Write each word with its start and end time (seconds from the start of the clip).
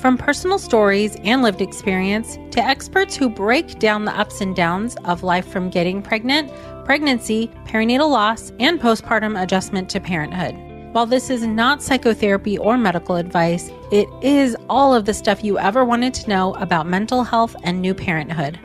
from 0.00 0.16
personal 0.16 0.58
stories 0.58 1.14
and 1.24 1.42
lived 1.42 1.60
experience 1.60 2.38
to 2.50 2.58
experts 2.58 3.14
who 3.14 3.28
break 3.28 3.78
down 3.78 4.06
the 4.06 4.18
ups 4.18 4.40
and 4.40 4.56
downs 4.56 4.96
of 5.04 5.22
life 5.22 5.46
from 5.46 5.68
getting 5.68 6.00
pregnant, 6.00 6.50
pregnancy, 6.86 7.48
perinatal 7.66 8.10
loss, 8.10 8.50
and 8.58 8.80
postpartum 8.80 9.40
adjustment 9.40 9.90
to 9.90 10.00
parenthood. 10.00 10.56
While 10.94 11.04
this 11.04 11.28
is 11.28 11.46
not 11.46 11.82
psychotherapy 11.82 12.56
or 12.56 12.78
medical 12.78 13.16
advice, 13.16 13.70
it 13.92 14.08
is 14.22 14.56
all 14.70 14.94
of 14.94 15.04
the 15.04 15.12
stuff 15.12 15.44
you 15.44 15.58
ever 15.58 15.84
wanted 15.84 16.14
to 16.14 16.28
know 16.28 16.54
about 16.54 16.86
mental 16.86 17.22
health 17.22 17.54
and 17.62 17.82
new 17.82 17.94
parenthood. 17.94 18.58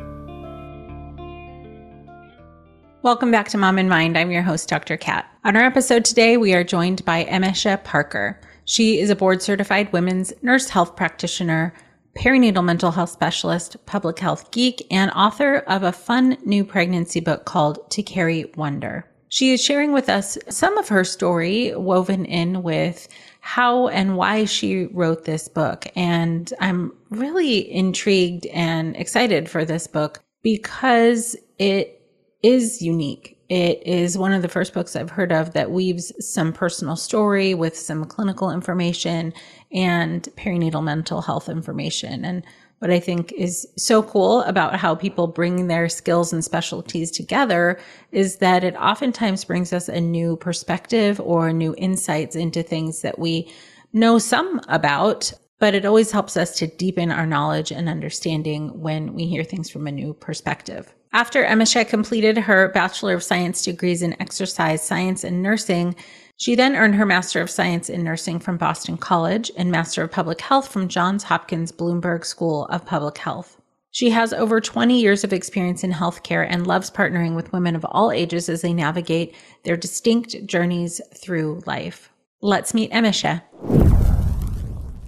Welcome 3.02 3.30
back 3.30 3.50
to 3.50 3.58
Mom 3.58 3.78
in 3.78 3.89
Mind. 3.89 4.17
I'm 4.17 4.31
your 4.31 4.41
host, 4.41 4.69
Dr. 4.69 4.97
Kat. 4.97 5.30
On 5.44 5.56
our 5.56 5.63
episode 5.63 6.06
today, 6.06 6.38
we 6.38 6.56
are 6.56 6.63
joined 6.63 7.03
by 7.06 7.25
Emese 7.25 7.83
Parker. 7.83 8.39
She 8.66 9.00
is 9.00 9.12
a 9.12 9.16
board 9.16 9.44
certified 9.44 9.94
women's 9.94 10.34
nurse 10.42 10.70
health 10.70 10.96
practitioner, 10.96 11.74
perinatal 12.18 12.66
mental 12.66 12.92
health 12.92 13.12
specialist, 13.12 13.78
public 13.86 14.18
health 14.18 14.50
geek, 14.50 14.86
and 14.90 15.12
author 15.12 15.58
of 15.68 15.84
a 15.84 15.92
fun 15.92 16.38
new 16.44 16.66
pregnancy 16.66 17.20
book 17.20 17.46
called 17.46 17.92
To 17.92 18.02
Carry 18.02 18.52
Wonder. 18.56 19.06
She 19.30 19.52
is 19.52 19.64
sharing 19.64 19.92
with 19.92 20.10
us 20.10 20.38
some 20.50 20.78
of 20.78 20.88
her 20.88 21.04
story 21.04 21.76
woven 21.76 22.26
in 22.26 22.64
with 22.64 23.08
how 23.42 23.90
and 23.90 24.18
why 24.18 24.46
she 24.46 24.86
wrote 24.88 25.26
this 25.26 25.48
book. 25.48 25.86
And 25.96 26.52
I'm 26.59 26.92
really 27.09 27.72
intrigued 27.72 28.48
and 28.48 28.96
excited 28.96 29.50
for 29.50 29.66
this 29.66 29.86
book 29.86 30.24
because 30.42 31.36
it 31.59 32.02
is 32.42 32.81
unique. 32.81 33.34
It 33.50 33.85
is 33.85 34.17
one 34.17 34.33
of 34.33 34.41
the 34.41 34.47
first 34.47 34.73
books 34.73 34.95
I've 34.95 35.11
heard 35.11 35.31
of 35.31 35.53
that 35.53 35.69
weaves 35.69 36.11
some 36.19 36.51
personal 36.51 36.95
story 36.95 37.53
with 37.53 37.78
some 37.78 38.06
clinical 38.06 38.50
information 38.50 39.33
and 39.72 40.23
perinatal 40.35 40.83
mental 40.83 41.22
health 41.22 41.47
information. 41.47 42.25
And 42.25 42.44
what 42.79 42.89
I 42.91 43.00
think 43.00 43.31
is 43.33 43.67
so 43.78 44.01
cool 44.03 44.41
about 44.44 44.75
how 44.75 44.95
people 44.95 45.28
bring 45.28 45.67
their 45.67 45.89
skills 45.89 46.33
and 46.33 46.44
specialties 46.44 47.11
together 47.11 47.79
is 48.11 48.38
that 48.38 48.63
it 48.63 48.75
oftentimes 48.75 49.45
brings 49.45 49.72
us 49.72 49.89
a 49.89 50.01
new 50.01 50.38
perspective 50.38 51.22
or 51.22 51.53
new 51.53 51.75
insights 51.77 52.35
into 52.35 52.63
things 52.63 53.01
that 53.01 53.19
we 53.19 53.51
know 53.94 54.17
some 54.17 54.59
about, 54.67 55.31
but 55.59 55.73
it 55.73 55.85
always 55.85 56.12
helps 56.12 56.35
us 56.35 56.57
to 56.57 56.67
deepen 56.67 57.12
our 57.12 57.25
knowledge 57.25 57.72
and 57.72 57.88
understanding 57.88 58.81
when 58.81 59.13
we 59.13 59.25
hear 59.25 59.44
things 59.44 59.69
from 59.69 59.88
a 59.88 59.91
new 59.91 60.13
perspective. 60.13 60.94
After 61.16 61.46
Emese 61.46 61.88
completed 61.88 62.38
her 62.40 62.68
Bachelor 62.74 63.14
of 63.14 63.24
Science 63.24 63.62
degrees 63.62 64.02
in 64.02 64.22
Exercise 64.22 64.86
Science 64.86 65.24
and 65.24 65.42
Nursing, 65.42 65.96
she 66.36 66.56
then 66.56 66.76
earned 66.76 66.96
her 66.96 67.06
Master 67.06 67.40
of 67.40 67.50
Science 67.50 67.90
in 67.90 68.03
Nursing 68.03 68.38
from 68.38 68.58
Boston 68.58 68.98
College 68.98 69.50
and 69.56 69.72
Master 69.72 70.04
of 70.04 70.12
Public 70.12 70.42
Health 70.42 70.68
from 70.68 70.90
Johns 70.90 71.24
Hopkins 71.24 71.72
Bloomberg 71.72 72.25
School 72.25 72.66
of 72.66 72.86
Public 72.86 73.18
Health. 73.18 73.62
She 73.92 74.09
has 74.09 74.34
over 74.34 74.59
20 74.59 75.00
years 75.00 75.24
of 75.24 75.31
experience 75.31 75.86
in 75.86 75.94
healthcare 75.94 76.46
and 76.50 76.68
loves 76.68 76.92
partnering 76.92 77.34
with 77.34 77.54
women 77.54 77.78
of 77.78 77.86
all 77.86 78.12
ages 78.12 78.50
as 78.50 78.62
they 78.62 78.74
navigate 78.74 79.34
their 79.64 79.78
distinct 79.78 80.46
journeys 80.46 81.00
through 81.16 81.64
life. 81.66 82.12
Let's 82.42 82.74
meet 82.74 82.92
Emese. 82.92 83.42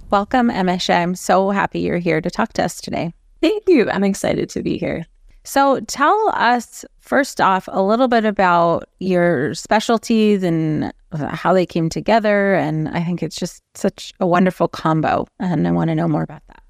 Welcome, 0.10 0.48
Emese. 0.52 0.90
I'm 0.90 1.16
so 1.16 1.50
happy 1.50 1.82
you're 1.82 1.98
here 1.98 2.22
to 2.22 2.32
talk 2.32 2.54
to 2.54 2.64
us 2.64 2.80
today. 2.80 3.14
Thank 3.42 3.68
you. 3.68 3.90
I'm 3.90 4.06
excited 4.06 4.48
to 4.52 4.64
be 4.64 4.78
here. 4.78 5.06
So, 5.48 5.80
tell 5.88 6.30
us 6.34 6.84
first 7.00 7.40
off 7.40 7.70
a 7.72 7.82
little 7.82 8.10
bit 8.10 8.26
about 8.26 8.90
your 9.00 9.54
specialties 9.54 10.44
and 10.44 10.92
how 11.14 11.54
they 11.54 11.66
came 11.66 11.88
together. 11.88 12.56
And 12.56 12.90
I 12.90 13.02
think 13.02 13.24
it's 13.24 13.38
just 13.38 13.64
such 13.74 14.14
a 14.20 14.28
wonderful 14.28 14.68
combo. 14.68 15.26
And 15.40 15.66
I 15.66 15.72
want 15.72 15.88
to 15.90 15.96
know 15.96 16.10
more 16.10 16.24
about 16.24 16.42
that. 16.48 16.62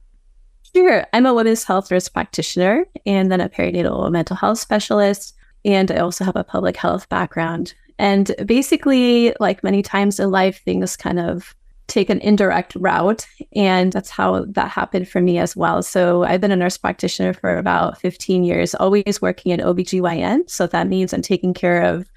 Sure. 0.76 1.08
I'm 1.12 1.26
a 1.26 1.34
women's 1.34 1.64
health 1.64 1.90
nurse 1.90 2.08
practitioner 2.08 2.86
and 3.04 3.32
then 3.32 3.42
a 3.42 3.50
perinatal 3.50 4.12
mental 4.12 4.36
health 4.36 4.60
specialist. 4.60 5.34
And 5.66 5.90
I 5.90 5.98
also 5.98 6.24
have 6.24 6.36
a 6.36 6.44
public 6.44 6.78
health 6.78 7.10
background. 7.10 7.74
And 7.98 8.36
basically, 8.46 9.34
like 9.40 9.64
many 9.64 9.82
times 9.82 10.20
in 10.20 10.30
life, 10.30 10.62
things 10.64 10.96
kind 10.96 11.20
of 11.20 11.56
take 11.88 12.10
an 12.10 12.20
indirect 12.20 12.76
route. 12.76 13.26
And 13.56 13.94
that's 13.94 14.10
how 14.10 14.46
that 14.50 14.70
happened 14.70 15.08
for 15.08 15.22
me 15.22 15.38
as 15.38 15.56
well. 15.56 15.82
So 15.82 16.24
I've 16.24 16.42
been 16.42 16.52
a 16.52 16.56
nurse 16.56 16.78
practitioner 16.78 17.34
for 17.34 17.58
about 17.58 18.00
15 18.00 18.44
years, 18.44 18.76
always 18.76 19.22
working 19.22 19.52
in 19.52 19.62
OBGYN. 19.62 20.50
So 20.50 20.68
that 20.68 20.88
means 20.88 21.14
I'm 21.14 21.22
taking 21.22 21.54
care 21.54 21.82
of 21.82 22.10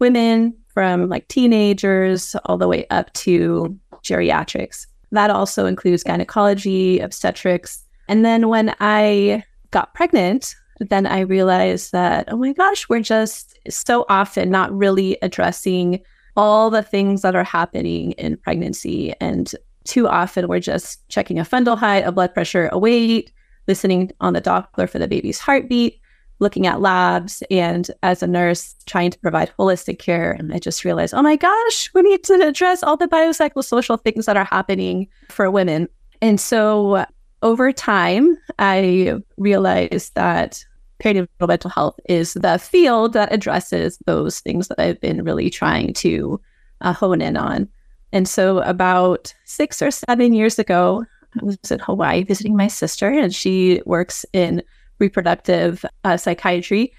women 0.00 0.54
from 0.74 1.08
like 1.08 1.28
teenagers 1.28 2.34
all 2.46 2.58
the 2.58 2.68
way 2.68 2.86
up 2.90 3.12
to 3.12 3.78
geriatrics. 4.02 4.86
That 5.12 5.30
also 5.30 5.66
includes 5.66 6.02
gynecology, 6.02 6.98
obstetrics. 6.98 7.84
And 8.08 8.24
then 8.24 8.48
when 8.48 8.74
I 8.80 9.44
got 9.70 9.94
pregnant, 9.94 10.54
then 10.80 11.06
I 11.06 11.20
realized 11.20 11.92
that, 11.92 12.28
oh 12.32 12.36
my 12.36 12.52
gosh, 12.52 12.88
we're 12.88 13.00
just 13.00 13.58
so 13.68 14.04
often 14.08 14.50
not 14.50 14.76
really 14.76 15.16
addressing 15.22 16.00
all 16.36 16.70
the 16.70 16.82
things 16.82 17.22
that 17.22 17.34
are 17.34 17.44
happening 17.44 18.12
in 18.12 18.36
pregnancy. 18.36 19.14
And 19.20 19.52
too 19.84 20.08
often 20.08 20.48
we're 20.48 20.60
just 20.60 21.06
checking 21.08 21.38
a 21.38 21.44
fundal 21.44 21.76
height, 21.76 22.06
a 22.06 22.12
blood 22.12 22.32
pressure, 22.34 22.68
a 22.72 22.78
weight, 22.78 23.32
listening 23.68 24.10
on 24.20 24.32
the 24.32 24.40
Doppler 24.40 24.88
for 24.88 24.98
the 24.98 25.08
baby's 25.08 25.38
heartbeat, 25.38 26.00
looking 26.38 26.66
at 26.66 26.80
labs, 26.80 27.42
and 27.50 27.90
as 28.02 28.22
a 28.22 28.26
nurse, 28.26 28.74
trying 28.86 29.10
to 29.10 29.18
provide 29.20 29.52
holistic 29.58 29.98
care. 29.98 30.32
And 30.32 30.52
I 30.52 30.58
just 30.58 30.84
realized, 30.84 31.14
oh 31.14 31.22
my 31.22 31.36
gosh, 31.36 31.90
we 31.94 32.02
need 32.02 32.24
to 32.24 32.34
address 32.46 32.82
all 32.82 32.96
the 32.96 33.06
biopsychosocial 33.06 34.02
things 34.02 34.26
that 34.26 34.36
are 34.36 34.44
happening 34.44 35.08
for 35.28 35.50
women. 35.50 35.88
And 36.20 36.40
so 36.40 37.04
over 37.42 37.72
time, 37.72 38.38
I 38.58 39.20
realized 39.36 40.14
that 40.14 40.64
perinatal 41.02 41.48
mental 41.48 41.70
health 41.70 41.98
is 42.08 42.34
the 42.34 42.58
field 42.58 43.12
that 43.12 43.32
addresses 43.32 43.98
those 44.06 44.40
things 44.40 44.68
that 44.68 44.78
I've 44.78 45.00
been 45.00 45.24
really 45.24 45.50
trying 45.50 45.94
to 45.94 46.40
uh, 46.80 46.92
hone 46.92 47.20
in 47.20 47.36
on. 47.36 47.68
And 48.12 48.28
so, 48.28 48.58
about 48.58 49.34
six 49.44 49.80
or 49.80 49.90
seven 49.90 50.34
years 50.34 50.58
ago, 50.58 51.04
I 51.40 51.44
was 51.44 51.58
in 51.70 51.78
Hawaii 51.78 52.24
visiting 52.24 52.56
my 52.56 52.68
sister, 52.68 53.08
and 53.08 53.34
she 53.34 53.80
works 53.86 54.26
in 54.32 54.62
reproductive 54.98 55.84
uh, 56.04 56.16
psychiatry. 56.16 56.92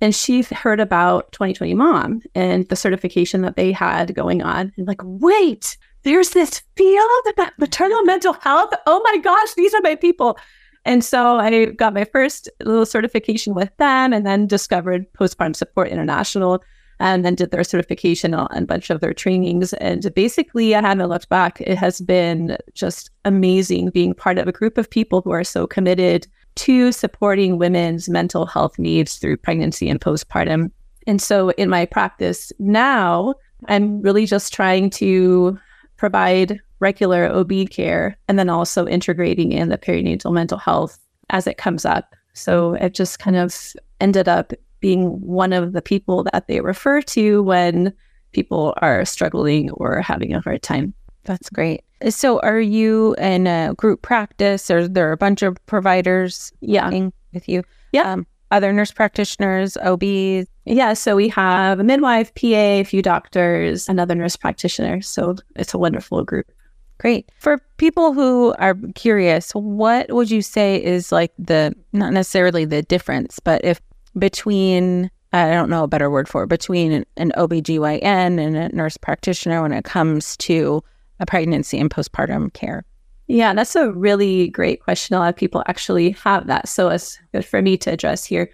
And 0.00 0.14
she 0.14 0.42
heard 0.42 0.80
about 0.80 1.32
2020 1.32 1.74
Mom 1.74 2.20
and 2.34 2.68
the 2.68 2.76
certification 2.76 3.42
that 3.42 3.56
they 3.56 3.72
had 3.72 4.14
going 4.14 4.42
on. 4.42 4.72
And 4.76 4.86
like, 4.86 5.00
wait, 5.04 5.78
there's 6.02 6.30
this 6.30 6.62
field 6.76 7.22
about 7.32 7.58
maternal 7.58 8.02
mental 8.02 8.34
health. 8.34 8.74
Oh 8.86 9.00
my 9.04 9.18
gosh, 9.18 9.54
these 9.54 9.72
are 9.72 9.80
my 9.82 9.94
people. 9.94 10.36
And 10.84 11.04
so 11.04 11.38
I 11.38 11.66
got 11.66 11.94
my 11.94 12.04
first 12.04 12.48
little 12.62 12.86
certification 12.86 13.54
with 13.54 13.74
them 13.78 14.12
and 14.12 14.26
then 14.26 14.46
discovered 14.46 15.10
Postpartum 15.14 15.56
Support 15.56 15.88
International 15.88 16.62
and 17.00 17.24
then 17.24 17.34
did 17.34 17.50
their 17.50 17.64
certification 17.64 18.34
and 18.34 18.64
a 18.64 18.66
bunch 18.66 18.90
of 18.90 19.00
their 19.00 19.14
trainings. 19.14 19.72
And 19.74 20.12
basically, 20.14 20.74
I 20.74 20.80
haven't 20.80 21.08
looked 21.08 21.28
back. 21.28 21.60
It 21.60 21.76
has 21.76 22.00
been 22.00 22.56
just 22.74 23.10
amazing 23.24 23.90
being 23.90 24.14
part 24.14 24.38
of 24.38 24.46
a 24.46 24.52
group 24.52 24.78
of 24.78 24.90
people 24.90 25.20
who 25.22 25.30
are 25.30 25.44
so 25.44 25.66
committed 25.66 26.26
to 26.56 26.92
supporting 26.92 27.58
women's 27.58 28.08
mental 28.08 28.46
health 28.46 28.78
needs 28.78 29.16
through 29.16 29.38
pregnancy 29.38 29.88
and 29.88 30.00
postpartum. 30.00 30.70
And 31.06 31.20
so 31.20 31.50
in 31.50 31.68
my 31.68 31.84
practice 31.84 32.52
now, 32.58 33.34
I'm 33.66 34.00
really 34.02 34.26
just 34.26 34.52
trying 34.52 34.90
to 34.90 35.58
provide 35.96 36.60
regular 36.80 37.26
OB 37.26 37.70
care 37.70 38.16
and 38.28 38.38
then 38.38 38.48
also 38.48 38.86
integrating 38.86 39.52
in 39.52 39.68
the 39.68 39.78
perinatal 39.78 40.32
mental 40.32 40.58
health 40.58 40.98
as 41.30 41.46
it 41.46 41.58
comes 41.58 41.84
up. 41.84 42.14
So 42.34 42.74
it 42.74 42.94
just 42.94 43.18
kind 43.18 43.36
of 43.36 43.54
ended 44.00 44.28
up 44.28 44.52
being 44.80 45.20
one 45.20 45.52
of 45.52 45.72
the 45.72 45.82
people 45.82 46.24
that 46.32 46.46
they 46.46 46.60
refer 46.60 47.00
to 47.00 47.42
when 47.42 47.92
people 48.32 48.74
are 48.78 49.04
struggling 49.04 49.70
or 49.70 50.02
having 50.02 50.34
a 50.34 50.40
hard 50.40 50.62
time. 50.62 50.92
That's 51.24 51.48
great. 51.48 51.82
So, 52.10 52.38
are 52.40 52.60
you 52.60 53.14
in 53.14 53.46
a 53.46 53.72
group 53.78 54.02
practice, 54.02 54.70
or 54.70 54.86
there 54.86 55.08
are 55.08 55.12
a 55.12 55.16
bunch 55.16 55.40
of 55.40 55.56
providers? 55.64 56.52
Yeah, 56.60 56.90
with 57.32 57.48
you. 57.48 57.62
Yeah, 57.92 58.12
um, 58.12 58.26
other 58.50 58.72
nurse 58.72 58.92
practitioners, 58.92 59.78
OBs. 59.78 60.46
Yeah, 60.66 60.92
so 60.92 61.16
we 61.16 61.28
have 61.28 61.80
a 61.80 61.84
midwife, 61.84 62.34
PA, 62.34 62.46
a 62.46 62.84
few 62.84 63.00
doctors, 63.00 63.88
another 63.88 64.14
nurse 64.14 64.36
practitioner. 64.36 65.00
So 65.00 65.36
it's 65.56 65.72
a 65.72 65.78
wonderful 65.78 66.24
group. 66.24 66.50
Great. 66.98 67.30
For 67.38 67.60
people 67.76 68.12
who 68.12 68.54
are 68.58 68.76
curious, 68.94 69.50
what 69.52 70.10
would 70.12 70.30
you 70.30 70.42
say 70.42 70.82
is 70.82 71.10
like 71.10 71.32
the 71.38 71.74
not 71.92 72.12
necessarily 72.12 72.64
the 72.64 72.82
difference, 72.82 73.40
but 73.40 73.64
if 73.64 73.80
between 74.18 75.10
I 75.32 75.50
don't 75.50 75.70
know 75.70 75.82
a 75.82 75.88
better 75.88 76.10
word 76.10 76.28
for 76.28 76.44
it, 76.44 76.48
between 76.48 77.04
an 77.16 77.32
OBGYN 77.36 78.04
and 78.04 78.56
a 78.56 78.68
nurse 78.68 78.96
practitioner 78.96 79.60
when 79.62 79.72
it 79.72 79.84
comes 79.84 80.36
to 80.38 80.82
a 81.18 81.26
pregnancy 81.26 81.78
and 81.78 81.90
postpartum 81.90 82.52
care? 82.52 82.84
Yeah, 83.26 83.54
that's 83.54 83.74
a 83.74 83.90
really 83.92 84.48
great 84.48 84.80
question. 84.82 85.16
A 85.16 85.18
lot 85.18 85.30
of 85.30 85.36
people 85.36 85.64
actually 85.66 86.10
have 86.10 86.46
that. 86.46 86.68
So 86.68 86.88
it's 86.90 87.18
good 87.32 87.44
for 87.44 87.62
me 87.62 87.76
to 87.78 87.90
address 87.90 88.24
here. 88.24 88.50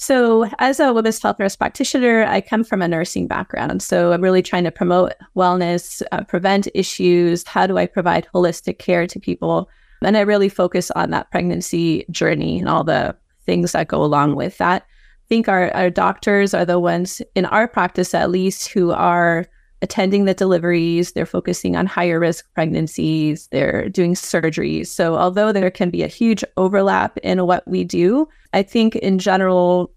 So, 0.00 0.48
as 0.60 0.78
a 0.78 0.92
women's 0.92 1.20
health 1.20 1.40
nurse 1.40 1.56
practitioner, 1.56 2.22
I 2.22 2.40
come 2.40 2.62
from 2.62 2.82
a 2.82 2.86
nursing 2.86 3.26
background. 3.26 3.82
So, 3.82 4.12
I'm 4.12 4.20
really 4.20 4.42
trying 4.42 4.62
to 4.62 4.70
promote 4.70 5.12
wellness, 5.34 6.02
uh, 6.12 6.22
prevent 6.22 6.68
issues. 6.72 7.44
How 7.48 7.66
do 7.66 7.78
I 7.78 7.86
provide 7.86 8.28
holistic 8.32 8.78
care 8.78 9.08
to 9.08 9.18
people? 9.18 9.68
And 10.02 10.16
I 10.16 10.20
really 10.20 10.48
focus 10.48 10.92
on 10.92 11.10
that 11.10 11.32
pregnancy 11.32 12.04
journey 12.12 12.60
and 12.60 12.68
all 12.68 12.84
the 12.84 13.16
things 13.44 13.72
that 13.72 13.88
go 13.88 14.04
along 14.04 14.36
with 14.36 14.56
that. 14.58 14.82
I 14.82 15.26
think 15.28 15.48
our, 15.48 15.74
our 15.74 15.90
doctors 15.90 16.54
are 16.54 16.64
the 16.64 16.78
ones 16.78 17.20
in 17.34 17.44
our 17.46 17.66
practice, 17.66 18.14
at 18.14 18.30
least, 18.30 18.68
who 18.68 18.92
are 18.92 19.46
attending 19.82 20.24
the 20.24 20.34
deliveries, 20.34 21.12
they're 21.12 21.26
focusing 21.26 21.76
on 21.76 21.86
higher 21.86 22.18
risk 22.18 22.46
pregnancies, 22.54 23.48
they're 23.48 23.88
doing 23.88 24.14
surgeries. 24.14 24.88
So, 24.88 25.16
although 25.16 25.52
there 25.52 25.70
can 25.70 25.90
be 25.90 26.02
a 26.02 26.08
huge 26.08 26.44
overlap 26.56 27.16
in 27.18 27.46
what 27.46 27.66
we 27.68 27.84
do, 27.84 28.28
I 28.52 28.62
think 28.62 28.96
in 28.96 29.18
general, 29.18 29.92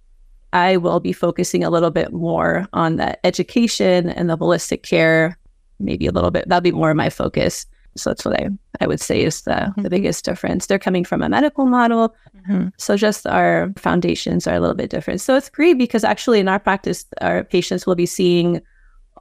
I 0.54 0.78
will 0.78 1.00
be 1.00 1.14
focusing 1.14 1.64
a 1.64 1.70
little 1.70 1.92
bit 1.92 2.12
more 2.12 2.68
on 2.74 2.98
the 2.98 3.26
education 3.26 4.10
and 4.10 4.30
the 4.30 4.38
holistic 4.38 4.84
care, 4.84 5.38
maybe 5.80 6.08
a 6.08 6.12
little 6.12 6.32
bit. 6.32 6.48
That'll 6.48 6.62
be 6.62 6.72
more 6.72 6.92
of 6.92 6.98
my 6.98 7.10
focus. 7.10 7.66
So 7.98 8.10
that's 8.10 8.24
what 8.24 8.40
I, 8.40 8.50
I 8.80 8.88
would 8.88 9.02
say 9.02 9.24
is 9.24 9.42
the, 9.42 9.52
mm-hmm. 9.52 9.82
the 9.82 9.90
biggest 9.90 10.24
difference. 10.24 10.68
They're 10.68 10.80
coming 10.80 11.04
from 11.04 11.22
a 11.22 11.30
medical 11.30 11.66
model. 11.66 12.16
Mm-hmm. 12.36 12.70
So 12.78 12.96
just 12.96 13.28
our 13.28 13.74
foundations 13.78 14.48
are 14.48 14.56
a 14.56 14.60
little 14.60 14.76
bit 14.76 14.90
different. 14.90 15.22
So 15.22 15.36
it's 15.36 15.50
great 15.50 15.78
because 15.78 16.04
actually 16.04 16.40
in 16.40 16.48
our 16.48 16.60
practice, 16.60 17.06
our 17.22 17.44
patients 17.44 17.86
will 17.86 17.96
be 17.96 18.06
seeing 18.06 18.62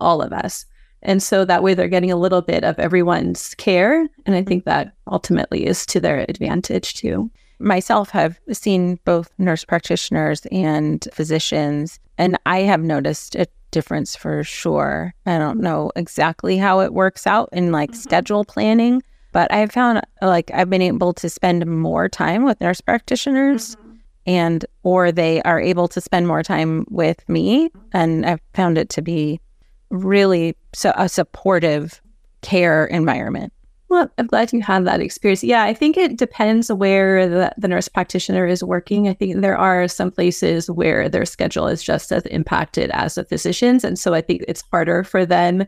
all 0.01 0.23
of 0.23 0.33
us. 0.33 0.67
And 1.03 1.23
so 1.23 1.45
that 1.45 1.63
way 1.63 1.75
they're 1.75 1.89
getting 1.89 2.13
a 2.13 2.17
little 2.17 2.43
bit 2.43 2.63
of 2.63 2.79
everyone's 2.79 3.55
care. 3.55 4.07
And 4.27 4.35
I 4.35 4.43
think 4.43 4.65
that 4.65 4.93
ultimately 5.11 5.67
is 5.67 5.87
to 5.87 6.01
their 6.01 6.27
advantage 6.29 6.95
too. 6.95 7.31
Myself 7.59 8.11
have 8.11 8.39
seen 8.53 8.99
both 9.05 9.31
nurse 9.39 9.65
practitioners 9.65 10.47
and 10.51 11.07
physicians, 11.13 12.01
and 12.17 12.39
I 12.47 12.61
have 12.61 12.81
noticed 12.81 13.35
a 13.35 13.47
difference 13.71 14.17
for 14.17 14.43
sure. 14.43 15.15
I 15.27 15.39
don't 15.39 15.61
know 15.61 15.93
exactly 15.95 16.57
how 16.57 16.81
it 16.81 16.95
works 16.95 17.27
out 17.27 17.51
in 17.53 17.71
like 17.71 17.91
mm-hmm. 17.91 18.01
schedule 18.01 18.45
planning, 18.45 19.03
but 19.33 19.53
I've 19.53 19.73
found 19.73 20.01
like 20.23 20.51
I've 20.53 20.71
been 20.71 20.83
able 20.83 21.13
to 21.15 21.29
spend 21.29 21.67
more 21.67 22.09
time 22.09 22.45
with 22.45 22.61
nurse 22.61 22.81
practitioners 22.81 23.77
mm-hmm. 23.77 23.97
and 24.27 24.65
or 24.83 25.13
they 25.13 25.43
are 25.43 25.61
able 25.61 25.89
to 25.89 26.01
spend 26.01 26.27
more 26.27 26.43
time 26.43 26.87
with 26.91 27.27
me 27.29 27.71
and 27.93 28.27
I've 28.27 28.41
found 28.55 28.79
it 28.79 28.89
to 28.91 29.03
be 29.03 29.41
really 29.91 30.57
so 30.75 30.93
a 30.97 31.09
supportive 31.09 32.01
care 32.43 32.87
environment. 32.87 33.53
Well, 33.89 34.09
I'm 34.19 34.29
glad 34.29 34.53
you 34.53 34.63
had 34.63 34.87
that 34.87 35.01
experience. 35.01 35.43
Yeah, 35.43 35.65
I 35.65 35.75
think 35.75 35.97
it 35.97 36.17
depends 36.17 36.73
where 36.73 37.29
the, 37.29 37.53
the 37.59 37.67
nurse 37.67 37.89
practitioner 37.89 38.47
is 38.47 38.63
working. 38.63 39.09
I 39.09 39.15
think 39.15 39.41
there 39.41 39.59
are 39.59 39.89
some 39.89 40.13
places 40.13 40.71
where 40.71 41.09
their 41.09 41.25
schedule 41.25 41.67
is 41.67 41.83
just 41.83 42.13
as 42.13 42.25
impacted 42.27 42.91
as 42.93 43.17
the 43.17 43.25
physicians. 43.25 43.83
And 43.83 43.99
so 43.99 44.15
I 44.15 44.21
think 44.21 44.45
it's 44.47 44.63
harder 44.71 45.03
for 45.03 45.27
them 45.27 45.67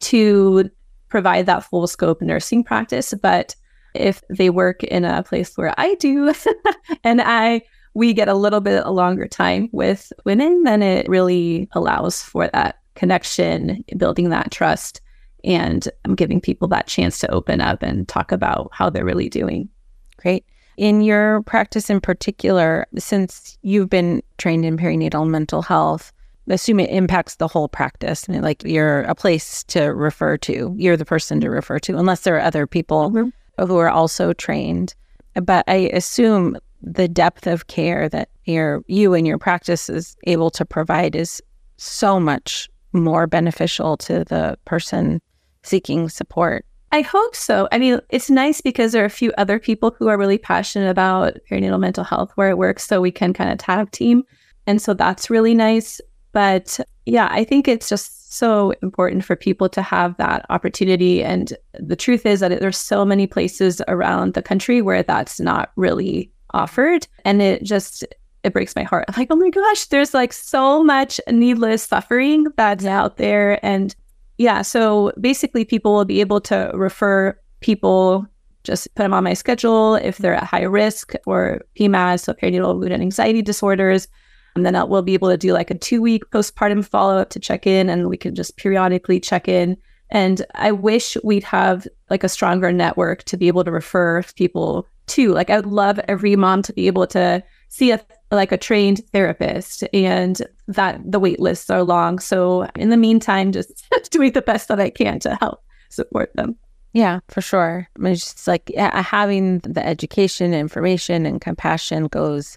to 0.00 0.68
provide 1.08 1.46
that 1.46 1.64
full 1.64 1.86
scope 1.86 2.20
nursing 2.20 2.64
practice. 2.64 3.14
But 3.22 3.56
if 3.94 4.22
they 4.28 4.50
work 4.50 4.82
in 4.84 5.06
a 5.06 5.22
place 5.22 5.56
where 5.56 5.72
I 5.78 5.94
do 5.94 6.34
and 7.04 7.22
I 7.22 7.62
we 7.94 8.12
get 8.12 8.28
a 8.28 8.34
little 8.34 8.60
bit 8.60 8.82
a 8.84 8.90
longer 8.90 9.28
time 9.28 9.68
with 9.72 10.12
women, 10.24 10.64
then 10.64 10.82
it 10.82 11.08
really 11.08 11.68
allows 11.72 12.20
for 12.20 12.48
that 12.48 12.80
connection, 12.94 13.84
building 13.96 14.30
that 14.30 14.50
trust, 14.50 15.00
and 15.44 15.88
giving 16.14 16.40
people 16.40 16.68
that 16.68 16.86
chance 16.86 17.18
to 17.18 17.30
open 17.30 17.60
up 17.60 17.82
and 17.82 18.08
talk 18.08 18.32
about 18.32 18.70
how 18.72 18.88
they're 18.88 19.04
really 19.04 19.28
doing. 19.28 19.68
Great. 20.16 20.44
In 20.76 21.02
your 21.02 21.42
practice 21.42 21.90
in 21.90 22.00
particular, 22.00 22.86
since 22.98 23.58
you've 23.62 23.90
been 23.90 24.22
trained 24.38 24.64
in 24.64 24.76
perinatal 24.76 25.28
mental 25.28 25.62
health, 25.62 26.12
assume 26.48 26.80
it 26.80 26.90
impacts 26.90 27.36
the 27.36 27.48
whole 27.48 27.68
practice. 27.68 28.28
like 28.28 28.62
you're 28.64 29.02
a 29.02 29.14
place 29.14 29.64
to 29.64 29.84
refer 29.86 30.36
to, 30.38 30.74
you're 30.76 30.96
the 30.96 31.04
person 31.04 31.40
to 31.40 31.48
refer 31.48 31.78
to, 31.80 31.96
unless 31.96 32.22
there 32.22 32.36
are 32.36 32.40
other 32.40 32.66
people 32.66 33.10
mm-hmm. 33.10 33.64
who 33.64 33.76
are 33.76 33.90
also 33.90 34.32
trained. 34.32 34.94
But 35.34 35.64
I 35.68 35.90
assume 35.92 36.56
the 36.82 37.08
depth 37.08 37.46
of 37.46 37.66
care 37.66 38.08
that 38.10 38.28
your 38.44 38.84
you 38.86 39.14
and 39.14 39.26
your 39.26 39.38
practice 39.38 39.88
is 39.88 40.16
able 40.24 40.50
to 40.50 40.64
provide 40.64 41.16
is 41.16 41.42
so 41.76 42.20
much 42.20 42.68
more 42.94 43.26
beneficial 43.26 43.96
to 43.98 44.24
the 44.24 44.56
person 44.64 45.20
seeking 45.62 46.08
support. 46.08 46.64
I 46.92 47.00
hope 47.00 47.34
so. 47.34 47.68
I 47.72 47.78
mean, 47.78 47.98
it's 48.10 48.30
nice 48.30 48.60
because 48.60 48.92
there 48.92 49.02
are 49.02 49.06
a 49.06 49.10
few 49.10 49.32
other 49.36 49.58
people 49.58 49.96
who 49.98 50.06
are 50.06 50.16
really 50.16 50.38
passionate 50.38 50.88
about 50.88 51.36
perinatal 51.50 51.80
mental 51.80 52.04
health 52.04 52.30
where 52.36 52.50
it 52.50 52.58
works, 52.58 52.86
so 52.86 53.00
we 53.00 53.10
can 53.10 53.32
kind 53.32 53.50
of 53.50 53.58
tag 53.58 53.90
team. 53.90 54.22
And 54.66 54.80
so 54.80 54.94
that's 54.94 55.28
really 55.28 55.54
nice. 55.54 56.00
But 56.32 56.78
yeah, 57.06 57.28
I 57.30 57.44
think 57.44 57.66
it's 57.66 57.88
just 57.88 58.32
so 58.32 58.72
important 58.82 59.24
for 59.24 59.36
people 59.36 59.68
to 59.68 59.82
have 59.82 60.16
that 60.16 60.46
opportunity. 60.50 61.22
And 61.22 61.52
the 61.74 61.96
truth 61.96 62.26
is 62.26 62.40
that 62.40 62.60
there's 62.60 62.76
so 62.76 63.04
many 63.04 63.26
places 63.26 63.82
around 63.88 64.34
the 64.34 64.42
country 64.42 64.80
where 64.80 65.02
that's 65.02 65.38
not 65.40 65.70
really 65.76 66.32
offered. 66.52 67.06
And 67.24 67.42
it 67.42 67.62
just 67.62 68.04
it 68.44 68.52
breaks 68.52 68.76
my 68.76 68.82
heart. 68.82 69.06
I'm 69.08 69.14
like, 69.16 69.28
oh 69.30 69.36
my 69.36 69.50
gosh, 69.50 69.86
there's 69.86 70.14
like 70.14 70.32
so 70.32 70.84
much 70.84 71.20
needless 71.28 71.82
suffering 71.82 72.46
that's 72.56 72.84
out 72.84 73.16
there. 73.16 73.64
And 73.64 73.94
yeah, 74.38 74.62
so 74.62 75.12
basically, 75.20 75.64
people 75.64 75.94
will 75.94 76.04
be 76.04 76.20
able 76.20 76.40
to 76.42 76.70
refer 76.74 77.38
people, 77.60 78.26
just 78.64 78.94
put 78.94 79.04
them 79.04 79.14
on 79.14 79.24
my 79.24 79.34
schedule 79.34 79.94
if 79.96 80.18
they're 80.18 80.34
at 80.34 80.44
high 80.44 80.62
risk 80.62 81.14
or 81.26 81.62
PMADs, 81.78 82.20
so 82.20 82.34
perinatal 82.34 82.78
mood 82.78 82.92
and 82.92 83.02
anxiety 83.02 83.42
disorders. 83.42 84.08
And 84.56 84.66
then 84.66 84.76
uh, 84.76 84.86
we'll 84.86 85.02
be 85.02 85.14
able 85.14 85.30
to 85.30 85.36
do 85.36 85.52
like 85.52 85.70
a 85.70 85.78
two 85.78 86.02
week 86.02 86.30
postpartum 86.30 86.84
follow 86.84 87.16
up 87.16 87.30
to 87.30 87.40
check 87.40 87.66
in, 87.66 87.88
and 87.88 88.08
we 88.08 88.16
can 88.16 88.34
just 88.34 88.56
periodically 88.56 89.20
check 89.20 89.48
in. 89.48 89.76
And 90.10 90.44
I 90.54 90.70
wish 90.70 91.16
we'd 91.24 91.44
have 91.44 91.88
like 92.10 92.22
a 92.22 92.28
stronger 92.28 92.72
network 92.72 93.22
to 93.24 93.36
be 93.36 93.48
able 93.48 93.64
to 93.64 93.72
refer 93.72 94.22
people 94.36 94.86
to. 95.06 95.32
Like, 95.32 95.50
I 95.50 95.56
would 95.56 95.66
love 95.66 95.98
every 96.08 96.36
mom 96.36 96.62
to 96.62 96.72
be 96.72 96.86
able 96.86 97.06
to 97.08 97.42
see 97.68 97.90
a 97.90 98.00
like 98.34 98.52
a 98.52 98.58
trained 98.58 99.00
therapist 99.12 99.84
and 99.92 100.42
that 100.68 101.00
the 101.04 101.18
wait 101.18 101.40
lists 101.40 101.70
are 101.70 101.82
long. 101.82 102.18
So 102.18 102.68
in 102.76 102.90
the 102.90 102.96
meantime, 102.96 103.52
just 103.52 103.86
doing 104.10 104.32
the 104.32 104.42
best 104.42 104.68
that 104.68 104.80
I 104.80 104.90
can 104.90 105.18
to 105.20 105.36
help 105.36 105.62
support 105.88 106.32
them. 106.34 106.56
Yeah, 106.92 107.20
for 107.28 107.40
sure. 107.40 107.88
It's 108.00 108.20
just 108.20 108.46
like 108.46 108.72
having 108.76 109.58
the 109.60 109.84
education, 109.84 110.54
information, 110.54 111.26
and 111.26 111.40
compassion 111.40 112.06
goes 112.06 112.56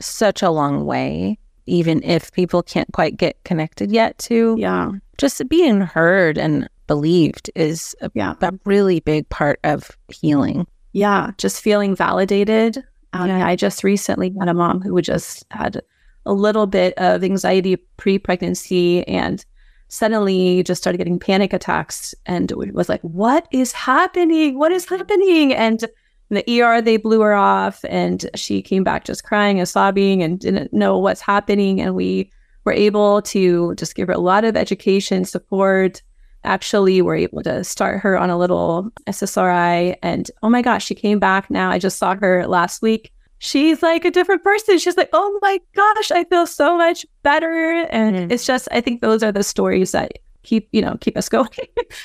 such 0.00 0.40
a 0.40 0.50
long 0.50 0.86
way, 0.86 1.36
even 1.66 2.02
if 2.04 2.30
people 2.32 2.62
can't 2.62 2.90
quite 2.92 3.16
get 3.16 3.42
connected 3.44 3.90
yet 3.90 4.16
to. 4.18 4.56
Yeah. 4.58 4.92
Just 5.18 5.48
being 5.48 5.80
heard 5.80 6.38
and 6.38 6.68
believed 6.86 7.50
is 7.56 7.96
a, 8.00 8.10
yeah. 8.14 8.34
a 8.40 8.52
really 8.64 9.00
big 9.00 9.28
part 9.30 9.58
of 9.64 9.90
healing. 10.08 10.66
Yeah. 10.92 11.32
Just 11.38 11.60
feeling 11.60 11.96
validated 11.96 12.84
Um, 13.12 13.30
I 13.30 13.56
just 13.56 13.84
recently 13.84 14.34
had 14.38 14.48
a 14.48 14.54
mom 14.54 14.80
who 14.80 15.00
just 15.02 15.44
had 15.50 15.82
a 16.24 16.32
little 16.32 16.66
bit 16.66 16.94
of 16.98 17.22
anxiety 17.24 17.76
pre 17.96 18.18
pregnancy 18.18 19.06
and 19.06 19.44
suddenly 19.88 20.62
just 20.62 20.80
started 20.80 20.98
getting 20.98 21.18
panic 21.18 21.52
attacks 21.52 22.14
and 22.24 22.50
was 22.72 22.88
like, 22.88 23.02
What 23.02 23.46
is 23.52 23.72
happening? 23.72 24.58
What 24.58 24.72
is 24.72 24.88
happening? 24.88 25.52
And 25.52 25.84
the 26.30 26.62
ER, 26.62 26.80
they 26.80 26.96
blew 26.96 27.20
her 27.20 27.34
off 27.34 27.84
and 27.88 28.28
she 28.34 28.62
came 28.62 28.84
back 28.84 29.04
just 29.04 29.24
crying 29.24 29.58
and 29.58 29.68
sobbing 29.68 30.22
and 30.22 30.40
didn't 30.40 30.72
know 30.72 30.98
what's 30.98 31.20
happening. 31.20 31.80
And 31.80 31.94
we 31.94 32.30
were 32.64 32.72
able 32.72 33.20
to 33.22 33.74
just 33.74 33.94
give 33.94 34.08
her 34.08 34.14
a 34.14 34.18
lot 34.18 34.44
of 34.44 34.56
education 34.56 35.24
support. 35.24 36.00
Actually, 36.44 37.02
we're 37.02 37.16
able 37.16 37.42
to 37.42 37.62
start 37.64 38.00
her 38.00 38.18
on 38.18 38.30
a 38.30 38.38
little 38.38 38.90
SSRI. 39.06 39.96
And 40.02 40.30
oh 40.42 40.50
my 40.50 40.62
gosh, 40.62 40.84
she 40.84 40.94
came 40.94 41.18
back 41.18 41.50
now. 41.50 41.70
I 41.70 41.78
just 41.78 41.98
saw 41.98 42.16
her 42.16 42.46
last 42.46 42.82
week 42.82 43.12
she's 43.42 43.82
like 43.82 44.04
a 44.04 44.10
different 44.10 44.44
person. 44.44 44.78
She's 44.78 44.96
like, 44.96 45.10
oh 45.12 45.38
my 45.42 45.60
gosh, 45.74 46.12
I 46.12 46.22
feel 46.24 46.46
so 46.46 46.76
much 46.76 47.04
better. 47.24 47.88
And 47.90 48.14
mm. 48.14 48.32
it's 48.32 48.46
just, 48.46 48.68
I 48.70 48.80
think 48.80 49.00
those 49.00 49.20
are 49.24 49.32
the 49.32 49.42
stories 49.42 49.90
that 49.90 50.12
keep, 50.44 50.68
you 50.70 50.80
know, 50.80 50.96
keep 51.00 51.16
us 51.16 51.28
going. 51.28 51.48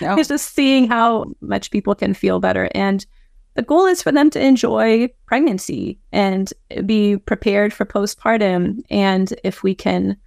no. 0.02 0.18
It's 0.18 0.30
just 0.30 0.56
seeing 0.56 0.88
how 0.88 1.26
much 1.42 1.70
people 1.70 1.94
can 1.94 2.16
feel 2.16 2.40
better. 2.40 2.70
And 2.74 3.06
the 3.54 3.62
goal 3.62 3.86
is 3.86 4.02
for 4.02 4.12
them 4.12 4.32
to 4.32 4.44
enjoy 4.44 5.10
pregnancy 5.28 6.00
and 6.12 6.52
be 6.88 7.18
prepared 7.18 7.72
for 7.72 7.86
postpartum. 7.86 8.82
And 8.90 9.32
if 9.44 9.62
we 9.62 9.76
can 9.76 10.18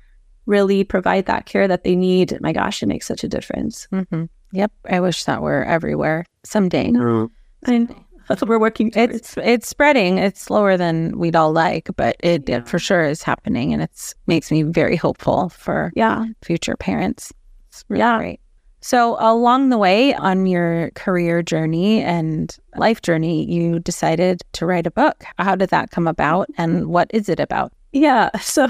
really 0.50 0.84
provide 0.84 1.26
that 1.26 1.46
care 1.46 1.68
that 1.68 1.84
they 1.84 1.94
need, 1.94 2.36
my 2.40 2.52
gosh, 2.52 2.82
it 2.82 2.86
makes 2.86 3.06
such 3.06 3.24
a 3.24 3.28
difference. 3.28 3.86
Mm-hmm. 3.92 4.24
Yep. 4.52 4.72
I 4.90 5.00
wish 5.00 5.24
that 5.24 5.42
were 5.42 5.64
everywhere 5.64 6.26
someday. 6.44 6.90
Mm. 6.90 7.30
Someday. 7.64 7.94
That's 8.28 8.42
what 8.42 8.48
we're 8.48 8.60
working 8.60 8.90
towards. 8.90 9.14
It's 9.14 9.36
it's 9.38 9.68
spreading. 9.68 10.18
It's 10.18 10.40
slower 10.40 10.76
than 10.76 11.18
we'd 11.18 11.34
all 11.34 11.52
like, 11.52 11.88
but 11.96 12.16
it, 12.20 12.48
yeah. 12.48 12.58
it 12.58 12.68
for 12.68 12.78
sure 12.78 13.02
is 13.02 13.24
happening, 13.24 13.72
and 13.72 13.82
it's 13.82 14.14
makes 14.28 14.52
me 14.52 14.62
very 14.62 14.94
hopeful 14.94 15.48
for 15.48 15.90
yeah 15.96 16.26
future 16.42 16.76
parents. 16.76 17.32
It's 17.70 17.84
really 17.88 18.00
yeah. 18.00 18.18
great. 18.18 18.40
So 18.82 19.16
along 19.18 19.70
the 19.70 19.78
way 19.78 20.14
on 20.14 20.46
your 20.46 20.90
career 20.94 21.42
journey 21.42 22.02
and 22.02 22.56
life 22.76 23.02
journey, 23.02 23.50
you 23.50 23.80
decided 23.80 24.42
to 24.52 24.64
write 24.64 24.86
a 24.86 24.92
book. 24.92 25.24
How 25.38 25.56
did 25.56 25.70
that 25.70 25.90
come 25.90 26.06
about, 26.06 26.48
and 26.56 26.86
what 26.86 27.10
is 27.12 27.28
it 27.28 27.40
about? 27.40 27.72
Yeah, 27.92 28.30
so 28.40 28.68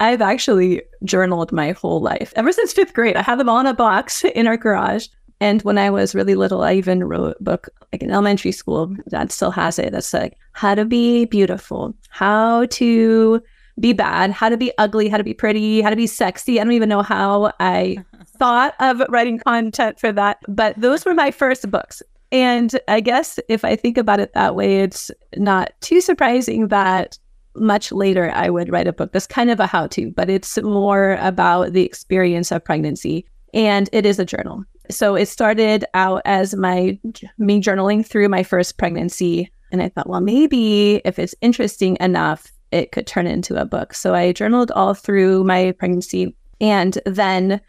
I've 0.00 0.22
actually 0.22 0.82
journaled 1.04 1.52
my 1.52 1.72
whole 1.72 2.00
life 2.00 2.32
ever 2.36 2.52
since 2.52 2.72
fifth 2.72 2.94
grade. 2.94 3.16
I 3.16 3.22
have 3.22 3.38
them 3.38 3.48
all 3.48 3.60
in 3.60 3.66
a 3.66 3.74
box 3.74 4.24
in 4.34 4.46
our 4.46 4.56
garage. 4.56 5.08
And 5.40 5.62
when 5.62 5.78
I 5.78 5.90
was 5.90 6.14
really 6.14 6.36
little, 6.36 6.62
I 6.62 6.74
even 6.74 7.04
wrote 7.04 7.36
a 7.38 7.42
book 7.42 7.68
like 7.92 8.02
in 8.02 8.10
elementary 8.10 8.52
school. 8.52 8.94
Dad 9.08 9.32
still 9.32 9.50
has 9.50 9.78
it. 9.78 9.92
That's 9.92 10.14
like 10.14 10.38
how 10.52 10.74
to 10.74 10.84
be 10.84 11.26
beautiful, 11.26 11.94
how 12.08 12.66
to 12.66 13.42
be 13.80 13.92
bad, 13.92 14.30
how 14.30 14.48
to 14.48 14.56
be 14.56 14.72
ugly, 14.78 15.08
how 15.08 15.16
to 15.16 15.24
be 15.24 15.34
pretty, 15.34 15.82
how 15.82 15.90
to 15.90 15.96
be 15.96 16.06
sexy. 16.06 16.60
I 16.60 16.64
don't 16.64 16.72
even 16.72 16.88
know 16.88 17.02
how 17.02 17.52
I 17.58 18.02
thought 18.38 18.74
of 18.78 19.02
writing 19.08 19.38
content 19.38 19.98
for 19.98 20.12
that, 20.12 20.38
but 20.46 20.80
those 20.80 21.04
were 21.04 21.14
my 21.14 21.32
first 21.32 21.68
books. 21.70 22.00
And 22.30 22.78
I 22.88 23.00
guess 23.00 23.38
if 23.48 23.64
I 23.64 23.76
think 23.76 23.98
about 23.98 24.20
it 24.20 24.32
that 24.34 24.54
way, 24.54 24.82
it's 24.82 25.10
not 25.36 25.72
too 25.80 26.00
surprising 26.00 26.68
that 26.68 27.18
much 27.56 27.92
later 27.92 28.30
I 28.32 28.50
would 28.50 28.70
write 28.70 28.88
a 28.88 28.92
book 28.92 29.12
that's 29.12 29.26
kind 29.26 29.50
of 29.50 29.60
a 29.60 29.66
how 29.66 29.86
to, 29.88 30.10
but 30.10 30.30
it's 30.30 30.60
more 30.62 31.18
about 31.20 31.72
the 31.72 31.84
experience 31.84 32.50
of 32.50 32.64
pregnancy. 32.64 33.26
And 33.52 33.88
it 33.92 34.04
is 34.04 34.18
a 34.18 34.24
journal. 34.24 34.64
So 34.90 35.14
it 35.14 35.26
started 35.26 35.84
out 35.94 36.22
as 36.24 36.54
my 36.54 36.98
me 37.38 37.60
journaling 37.60 38.06
through 38.06 38.28
my 38.28 38.42
first 38.42 38.76
pregnancy. 38.76 39.50
And 39.72 39.82
I 39.82 39.88
thought, 39.88 40.08
well, 40.08 40.20
maybe 40.20 40.96
if 41.04 41.18
it's 41.18 41.34
interesting 41.40 41.96
enough, 42.00 42.52
it 42.70 42.92
could 42.92 43.06
turn 43.06 43.26
into 43.26 43.60
a 43.60 43.64
book. 43.64 43.94
So 43.94 44.14
I 44.14 44.32
journaled 44.32 44.70
all 44.72 44.94
through 44.94 45.44
my 45.44 45.72
pregnancy. 45.72 46.36
And 46.60 46.98
then 47.06 47.60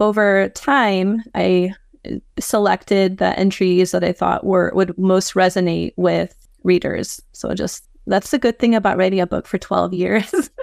over 0.00 0.48
time, 0.50 1.22
I 1.34 1.74
selected 2.38 3.18
the 3.18 3.38
entries 3.38 3.92
that 3.92 4.02
I 4.04 4.12
thought 4.12 4.44
were 4.44 4.72
would 4.74 4.96
most 4.98 5.34
resonate 5.34 5.92
with 5.96 6.34
readers. 6.64 7.20
So 7.32 7.54
just 7.54 7.84
that's 8.06 8.30
the 8.30 8.38
good 8.38 8.58
thing 8.58 8.74
about 8.74 8.96
writing 8.96 9.20
a 9.20 9.26
book 9.26 9.46
for 9.46 9.58
12 9.58 9.94
years. 9.94 10.50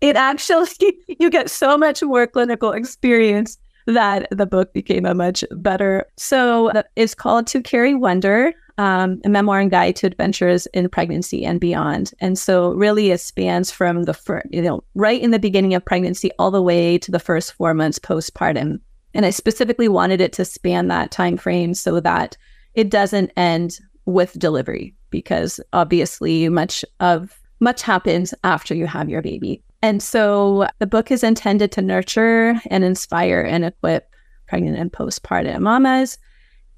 It 0.00 0.16
actually 0.16 0.68
you 1.20 1.30
get 1.30 1.48
so 1.48 1.78
much 1.78 2.02
more 2.02 2.26
clinical 2.26 2.72
experience 2.72 3.58
that 3.86 4.26
the 4.30 4.46
book 4.46 4.72
became 4.72 5.06
a 5.06 5.14
much 5.14 5.44
better. 5.52 6.06
So 6.16 6.72
it's 6.96 7.14
called 7.14 7.46
To 7.48 7.62
Carry 7.62 7.94
Wonder, 7.94 8.52
um, 8.78 9.20
a 9.24 9.28
memoir 9.28 9.60
and 9.60 9.70
guide 9.70 9.96
to 9.96 10.06
adventures 10.06 10.66
in 10.74 10.88
pregnancy 10.88 11.44
and 11.44 11.60
beyond. 11.60 12.12
And 12.18 12.38
so 12.38 12.72
really 12.72 13.10
it 13.10 13.20
spans 13.20 13.70
from 13.70 14.04
the 14.04 14.14
first, 14.14 14.46
you 14.50 14.62
know, 14.62 14.82
right 14.94 15.20
in 15.20 15.30
the 15.30 15.38
beginning 15.38 15.74
of 15.74 15.84
pregnancy 15.84 16.30
all 16.38 16.50
the 16.50 16.62
way 16.62 16.98
to 16.98 17.10
the 17.10 17.20
first 17.20 17.52
four 17.52 17.74
months 17.74 17.98
postpartum. 17.98 18.80
And 19.12 19.24
I 19.24 19.30
specifically 19.30 19.88
wanted 19.88 20.20
it 20.20 20.32
to 20.34 20.44
span 20.44 20.88
that 20.88 21.10
time 21.10 21.36
frame 21.36 21.74
so 21.74 22.00
that 22.00 22.36
it 22.74 22.90
doesn't 22.90 23.30
end 23.36 23.78
with 24.06 24.38
delivery 24.38 24.94
because 25.10 25.60
obviously 25.72 26.48
much 26.48 26.84
of 27.00 27.40
much 27.60 27.82
happens 27.82 28.34
after 28.44 28.74
you 28.74 28.86
have 28.86 29.08
your 29.08 29.22
baby. 29.22 29.62
And 29.82 30.02
so 30.02 30.66
the 30.78 30.86
book 30.86 31.10
is 31.10 31.22
intended 31.22 31.72
to 31.72 31.82
nurture 31.82 32.60
and 32.70 32.84
inspire 32.84 33.40
and 33.40 33.64
equip 33.64 34.10
pregnant 34.46 34.78
and 34.78 34.92
postpartum 34.92 35.60
mamas. 35.60 36.18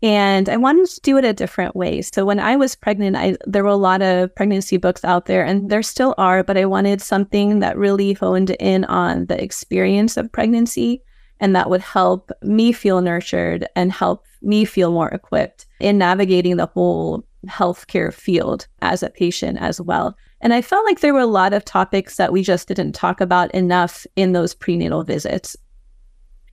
And 0.03 0.49
I 0.49 0.57
wanted 0.57 0.89
to 0.89 1.01
do 1.01 1.17
it 1.17 1.25
a 1.25 1.33
different 1.33 1.75
way. 1.75 2.03
So 2.03 2.25
when 2.25 2.39
I 2.39 2.55
was 2.57 2.77
pregnant, 2.77 3.17
I, 3.17 3.37
there 3.47 3.65
were 3.65 3.71
a 3.71 3.77
lot 3.77 4.03
of 4.03 4.35
pregnancy 4.35 4.77
books 4.77 5.05
out 5.05 5.25
there, 5.25 5.43
and 5.43 5.71
there 5.71 5.83
still 5.83 6.15
are, 6.19 6.45
but 6.45 6.59
I 6.59 6.67
wanted 6.67 7.01
something 7.01 7.61
that 7.61 7.79
really 7.79 8.13
honed 8.13 8.51
in 8.51 8.85
on 8.85 9.27
the 9.27 9.43
experience 9.43 10.17
of 10.17 10.31
pregnancy 10.31 11.03
and 11.41 11.55
that 11.55 11.71
would 11.71 11.81
help 11.81 12.31
me 12.43 12.73
feel 12.73 13.01
nurtured 13.01 13.67
and 13.77 13.93
help 13.93 14.25
me 14.43 14.65
feel 14.65 14.91
more 14.91 15.09
equipped 15.09 15.66
in 15.81 15.99
navigating 15.99 16.57
the 16.57 16.67
whole 16.67 17.25
healthcare 17.47 18.13
field 18.13 18.67
as 18.83 19.03
a 19.03 19.11
patient 19.11 19.59
as 19.61 19.81
well. 19.81 20.17
And 20.41 20.53
I 20.53 20.63
felt 20.63 20.85
like 20.85 21.01
there 21.01 21.15
were 21.15 21.21
a 21.21 21.27
lot 21.27 21.53
of 21.53 21.65
topics 21.65 22.17
that 22.17 22.33
we 22.33 22.43
just 22.43 22.69
didn't 22.69 22.93
talk 22.93 23.21
about 23.21 23.55
enough 23.55 24.07
in 24.17 24.33
those 24.33 24.55
prenatal 24.55 25.03
visits. 25.03 25.57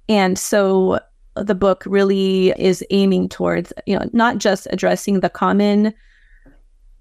And 0.08 0.38
so 0.38 1.00
the 1.36 1.56
book 1.56 1.84
really 1.86 2.54
is 2.58 2.86
aiming 2.92 3.30
towards, 3.30 3.74
you 3.86 3.98
know, 3.98 4.10
not 4.14 4.38
just 4.38 4.68
addressing 4.72 5.20
the 5.20 5.30
common 5.30 5.94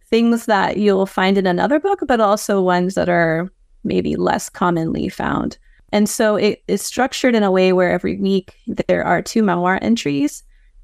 things 0.06 0.46
that 0.46 0.76
you'll 0.76 1.06
find 1.06 1.38
in 1.38 1.46
another 1.46 1.78
book, 1.78 2.00
but 2.06 2.20
also 2.20 2.60
ones 2.60 2.94
that 2.94 3.08
are 3.08 3.50
maybe 3.84 4.16
less 4.16 4.48
commonly 4.48 5.08
found. 5.08 5.58
And 5.92 6.08
so 6.08 6.36
it 6.36 6.62
is 6.68 6.82
structured 6.82 7.34
in 7.34 7.42
a 7.42 7.50
way 7.50 7.72
where 7.72 7.90
every 7.90 8.16
week 8.18 8.56
there 8.66 9.04
are 9.04 9.22
two 9.22 9.42
memoir 9.42 9.78
entries 9.82 10.42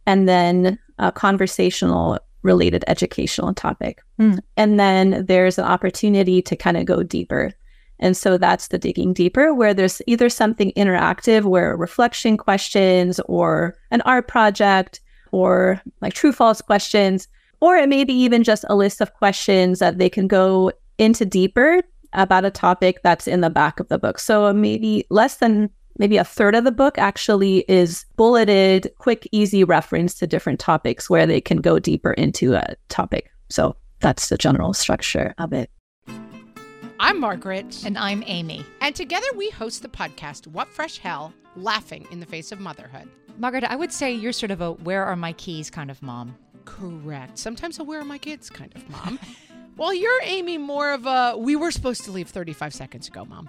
and 0.09 0.27
then 0.27 0.79
a 0.99 1.13
conversational 1.13 2.19
related 2.43 2.83
educational 2.87 3.53
topic. 3.53 4.03
Mm. 4.19 4.41
And 4.57 4.81
then 4.81 5.27
there's 5.27 5.59
an 5.59 5.67
opportunity 5.67 6.41
to 6.41 6.57
kind 6.57 6.79
of 6.79 6.87
go 6.87 7.03
deeper. 7.03 7.53
And 8.01 8.17
so 8.17 8.39
that's 8.39 8.69
the 8.69 8.79
digging 8.79 9.13
deeper, 9.13 9.53
where 9.53 9.75
there's 9.75 10.01
either 10.07 10.31
something 10.31 10.73
interactive, 10.77 11.45
where 11.45 11.77
reflection 11.77 12.39
questions 12.39 13.21
or 13.27 13.77
an 13.91 14.01
art 14.07 14.29
project 14.29 15.01
or 15.31 15.83
like 16.01 16.15
true 16.15 16.33
false 16.33 16.63
questions, 16.63 17.29
or 17.61 17.77
it 17.77 17.89
may 17.91 18.03
be 18.03 18.15
even 18.15 18.43
just 18.43 18.65
a 18.71 18.77
list 18.77 19.03
of 19.03 19.13
questions 19.13 19.79
that 19.81 19.99
they 19.99 20.09
can 20.09 20.27
go 20.27 20.73
into 20.97 21.27
deeper 21.27 21.83
about 22.15 22.47
a 22.47 22.51
topic 22.51 23.01
that's 23.03 23.29
in 23.29 23.43
the 23.43 23.51
back 23.51 23.79
of 23.79 23.89
the 23.89 23.99
book. 23.99 24.19
So 24.19 24.55
maybe 24.55 25.05
less 25.11 25.37
than 25.37 25.69
maybe 25.99 26.17
a 26.17 26.25
third 26.25 26.55
of 26.55 26.65
the 26.65 26.73
book 26.73 26.97
actually 26.97 27.65
is 27.69 28.07
bulleted, 28.17 28.91
quick, 28.99 29.29
easy 29.33 29.65
reference 29.65 30.15
to 30.15 30.27
different 30.27 30.61
topics 30.61 31.11
where 31.11 31.27
they 31.27 31.41
can 31.41 31.59
go 31.59 31.79
deeper 31.79 32.13
into 32.13 32.55
a 32.55 32.75
topic. 32.89 33.31
So 33.51 33.77
that's 34.01 34.29
the 34.29 34.39
general 34.39 34.73
structure 34.73 35.35
of 35.39 35.53
it. 35.53 35.71
I'm 37.01 37.21
Margaret. 37.21 37.85
And 37.85 37.97
I'm 37.97 38.25
Amy. 38.27 38.65
And 38.81 38.95
together 38.95 39.27
we 39.37 39.51
host 39.51 39.83
the 39.83 39.89
podcast, 39.89 40.47
What 40.49 40.69
Fresh 40.69 40.99
Hell 40.99 41.33
Laughing 41.57 42.07
in 42.11 42.21
the 42.21 42.27
Face 42.27 42.51
of 42.51 42.61
Motherhood. 42.61 43.09
Margaret, 43.39 43.65
I 43.65 43.77
would 43.77 43.93
say 43.93 44.13
you're 44.13 44.33
sort 44.33 44.51
of 44.51 44.61
a 44.61 44.73
where 44.73 45.05
are 45.05 45.15
my 45.15 45.33
keys 45.35 45.71
kind 45.71 45.91
of 45.91 46.03
mom. 46.03 46.37
Correct. 46.65 47.39
Sometimes 47.39 47.79
a 47.79 47.85
where 47.85 48.01
are 48.01 48.05
my 48.05 48.19
kids 48.19 48.51
kind 48.51 48.73
of 48.75 48.89
mom. 48.91 49.21
well, 49.77 49.95
you're 49.95 50.21
Amy 50.25 50.59
more 50.59 50.93
of 50.93 51.07
a 51.07 51.37
we 51.39 51.55
were 51.55 51.71
supposed 51.71 52.05
to 52.05 52.11
leave 52.11 52.29
35 52.29 52.75
seconds 52.75 53.07
ago, 53.07 53.25
mom. 53.25 53.49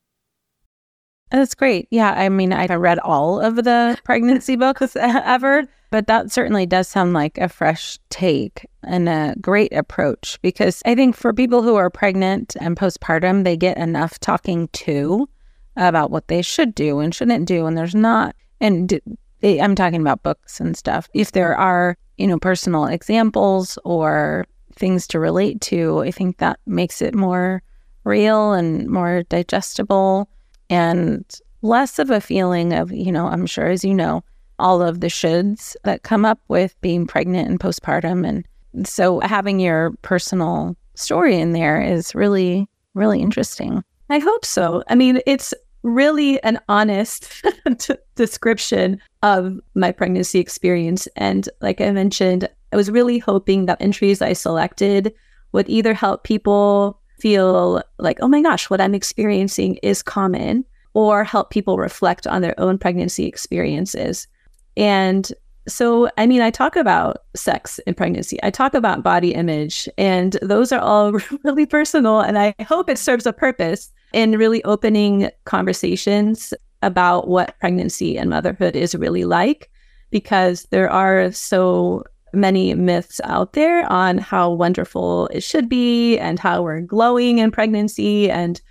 That's 1.31 1.55
great. 1.55 1.87
Yeah. 1.91 2.11
I 2.11 2.27
mean, 2.29 2.51
I 2.51 2.65
read 2.75 2.99
all 2.99 3.39
of 3.39 3.55
the 3.55 3.97
pregnancy 4.03 4.57
books 4.57 4.95
ever, 4.99 5.63
but 5.89 6.07
that 6.07 6.31
certainly 6.31 6.65
does 6.65 6.87
sound 6.87 7.13
like 7.13 7.37
a 7.37 7.47
fresh 7.47 7.97
take 8.09 8.67
and 8.83 9.07
a 9.07 9.35
great 9.39 9.73
approach 9.73 10.39
because 10.41 10.81
I 10.85 10.93
think 10.93 11.15
for 11.15 11.33
people 11.33 11.63
who 11.63 11.75
are 11.75 11.89
pregnant 11.89 12.55
and 12.59 12.75
postpartum, 12.75 13.43
they 13.43 13.55
get 13.55 13.77
enough 13.77 14.19
talking 14.19 14.67
to 14.73 15.29
about 15.77 16.11
what 16.11 16.27
they 16.27 16.41
should 16.41 16.75
do 16.75 16.99
and 16.99 17.15
shouldn't 17.15 17.47
do. 17.47 17.65
And 17.65 17.77
there's 17.77 17.95
not, 17.95 18.35
and 18.59 18.99
I'm 19.43 19.75
talking 19.75 20.01
about 20.01 20.23
books 20.23 20.59
and 20.59 20.75
stuff. 20.75 21.07
If 21.13 21.31
there 21.31 21.55
are, 21.57 21.97
you 22.17 22.27
know, 22.27 22.39
personal 22.39 22.85
examples 22.85 23.79
or 23.85 24.45
things 24.75 25.07
to 25.07 25.19
relate 25.19 25.61
to, 25.61 25.99
I 26.01 26.11
think 26.11 26.37
that 26.37 26.59
makes 26.65 27.01
it 27.01 27.15
more 27.15 27.63
real 28.03 28.51
and 28.51 28.89
more 28.89 29.23
digestible 29.23 30.27
and 30.71 31.23
less 31.61 31.99
of 31.99 32.09
a 32.09 32.21
feeling 32.21 32.73
of, 32.73 32.91
you 32.91 33.11
know, 33.11 33.27
I'm 33.27 33.45
sure, 33.45 33.67
as 33.67 33.83
you 33.83 33.93
know, 33.93 34.23
all 34.57 34.81
of 34.81 35.01
the 35.01 35.07
shoulds 35.07 35.75
that 35.83 36.03
come 36.03 36.25
up 36.25 36.39
with 36.47 36.79
being 36.81 37.05
pregnant 37.05 37.49
and 37.49 37.59
postpartum. 37.59 38.27
And 38.73 38.87
so 38.87 39.19
having 39.19 39.59
your 39.59 39.91
personal 40.01 40.75
story 40.95 41.39
in 41.39 41.51
there 41.51 41.81
is 41.81 42.15
really, 42.15 42.67
really 42.93 43.21
interesting. 43.21 43.83
I 44.09 44.19
hope 44.19 44.45
so. 44.45 44.83
I 44.87 44.95
mean, 44.95 45.19
it's 45.25 45.53
really 45.83 46.41
an 46.43 46.59
honest 46.69 47.43
description 48.15 49.01
of 49.23 49.59
my 49.75 49.91
pregnancy 49.91 50.39
experience. 50.39 51.07
And 51.15 51.49
like 51.59 51.81
I 51.81 51.91
mentioned, 51.91 52.47
I 52.71 52.75
was 52.77 52.89
really 52.89 53.19
hoping 53.19 53.65
that 53.65 53.81
entries 53.81 54.21
I 54.21 54.33
selected 54.33 55.13
would 55.51 55.67
either 55.67 55.93
help 55.93 56.23
people 56.23 57.00
feel 57.21 57.83
like, 57.99 58.17
oh 58.21 58.27
my 58.27 58.41
gosh, 58.41 58.69
what 58.69 58.81
I'm 58.81 58.95
experiencing 58.95 59.75
is 59.83 60.01
common, 60.01 60.65
or 60.93 61.23
help 61.23 61.51
people 61.51 61.77
reflect 61.77 62.25
on 62.27 62.41
their 62.41 62.59
own 62.59 62.77
pregnancy 62.77 63.25
experiences. 63.25 64.27
And 64.75 65.31
so, 65.67 66.09
I 66.17 66.25
mean, 66.25 66.41
I 66.41 66.49
talk 66.49 66.75
about 66.75 67.17
sex 67.35 67.79
in 67.85 67.93
pregnancy, 67.93 68.39
I 68.41 68.49
talk 68.49 68.73
about 68.73 69.03
body 69.03 69.33
image, 69.33 69.87
and 69.97 70.37
those 70.41 70.71
are 70.71 70.79
all 70.79 71.11
really 71.43 71.67
personal. 71.67 72.21
And 72.21 72.37
I 72.39 72.55
hope 72.63 72.89
it 72.89 72.97
serves 72.97 73.27
a 73.27 73.33
purpose 73.33 73.91
in 74.13 74.37
really 74.37 74.63
opening 74.63 75.29
conversations 75.45 76.53
about 76.81 77.27
what 77.27 77.57
pregnancy 77.59 78.17
and 78.17 78.31
motherhood 78.31 78.75
is 78.75 78.95
really 78.95 79.23
like, 79.23 79.69
because 80.09 80.63
there 80.71 80.89
are 80.89 81.31
so 81.31 82.03
many 82.33 82.73
myths 82.73 83.19
out 83.23 83.53
there 83.53 83.91
on 83.91 84.17
how 84.17 84.51
wonderful 84.51 85.27
it 85.27 85.43
should 85.43 85.67
be 85.67 86.17
and 86.17 86.39
how 86.39 86.61
we're 86.61 86.81
glowing 86.81 87.39
in 87.39 87.51
pregnancy 87.51 88.29
and 88.29 88.61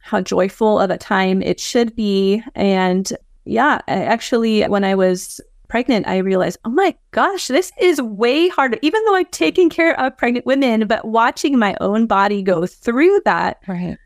how 0.00 0.20
joyful 0.20 0.80
of 0.80 0.90
a 0.90 0.98
time 0.98 1.42
it 1.42 1.60
should 1.60 1.94
be. 1.94 2.42
And 2.54 3.12
yeah, 3.44 3.80
actually, 3.88 4.62
when 4.64 4.84
I 4.84 4.94
was 4.94 5.40
pregnant, 5.68 6.06
I 6.06 6.18
realized, 6.18 6.58
oh 6.64 6.70
my 6.70 6.94
gosh, 7.12 7.48
this 7.48 7.72
is 7.80 8.00
way 8.02 8.48
harder. 8.48 8.78
Even 8.82 9.02
though 9.04 9.16
I'm 9.16 9.26
taking 9.26 9.70
care 9.70 9.98
of 9.98 10.16
pregnant 10.16 10.44
women, 10.44 10.86
but 10.86 11.04
watching 11.06 11.58
my 11.58 11.76
own 11.80 12.06
body 12.06 12.42
go 12.42 12.66
through 12.66 13.20
that 13.24 13.62
right. 13.66 13.96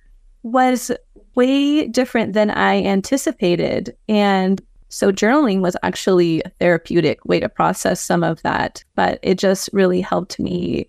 was 0.43 0.91
way 1.35 1.89
different 1.89 2.35
than 2.35 2.51
I 2.51 2.83
anticipated. 2.83 3.97
And 4.09 4.63
so 4.97 5.13
journaling 5.13 5.61
was 5.61 5.77
actually 5.83 6.41
a 6.47 6.49
therapeutic 6.59 7.23
way 7.27 7.39
to 7.39 7.51
process 7.51 8.01
some 8.01 8.25
of 8.25 8.41
that, 8.41 8.83
but 8.95 9.19
it 9.23 9.39
just 9.39 9.69
really 9.75 10.01
helped 10.01 10.41
me 10.41 10.89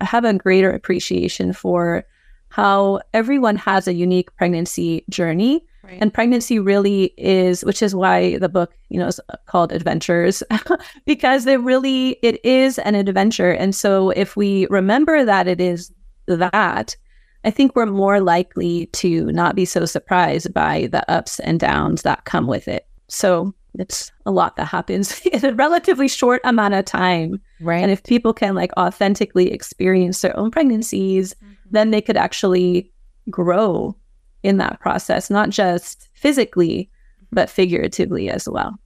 have 0.00 0.24
a 0.24 0.32
greater 0.32 0.70
appreciation 0.70 1.52
for 1.52 2.04
how 2.50 3.00
everyone 3.12 3.56
has 3.56 3.88
a 3.88 3.94
unique 3.94 4.32
pregnancy 4.36 5.04
journey. 5.10 5.66
Right. 5.82 5.98
And 6.00 6.14
pregnancy 6.14 6.60
really 6.60 7.14
is, 7.16 7.64
which 7.64 7.82
is 7.82 7.96
why 7.96 8.38
the 8.38 8.48
book, 8.48 8.74
you 8.90 9.00
know, 9.00 9.08
is 9.08 9.20
called 9.46 9.72
Adventures, 9.72 10.44
because 11.04 11.44
it 11.44 11.58
really 11.62 12.10
it 12.22 12.38
is 12.44 12.78
an 12.78 12.94
adventure. 12.94 13.50
And 13.50 13.74
so 13.74 14.10
if 14.10 14.36
we 14.36 14.68
remember 14.70 15.24
that 15.24 15.48
it 15.48 15.60
is 15.60 15.92
that, 16.28 16.96
I 17.42 17.50
think 17.50 17.74
we're 17.74 17.86
more 17.86 18.20
likely 18.20 18.86
to 18.92 19.32
not 19.32 19.56
be 19.56 19.64
so 19.64 19.84
surprised 19.84 20.54
by 20.54 20.86
the 20.92 21.10
ups 21.10 21.40
and 21.40 21.58
downs 21.58 22.02
that 22.02 22.24
come 22.24 22.46
with 22.46 22.68
it. 22.68 22.86
So 23.12 23.54
it's 23.78 24.10
a 24.26 24.30
lot 24.30 24.56
that 24.56 24.66
happens 24.66 25.20
in 25.32 25.44
a 25.44 25.52
relatively 25.54 26.08
short 26.08 26.40
amount 26.44 26.74
of 26.74 26.84
time. 26.84 27.40
Right. 27.60 27.82
And 27.82 27.90
if 27.90 28.02
people 28.02 28.32
can 28.32 28.54
like 28.54 28.72
authentically 28.76 29.52
experience 29.52 30.20
their 30.20 30.36
own 30.36 30.50
pregnancies, 30.50 31.34
mm-hmm. 31.34 31.52
then 31.70 31.90
they 31.90 32.00
could 32.00 32.16
actually 32.16 32.90
grow 33.30 33.96
in 34.42 34.56
that 34.56 34.80
process, 34.80 35.30
not 35.30 35.50
just 35.50 36.08
physically, 36.14 36.90
but 37.30 37.48
figuratively 37.48 38.28
as 38.28 38.48
well. 38.48 38.78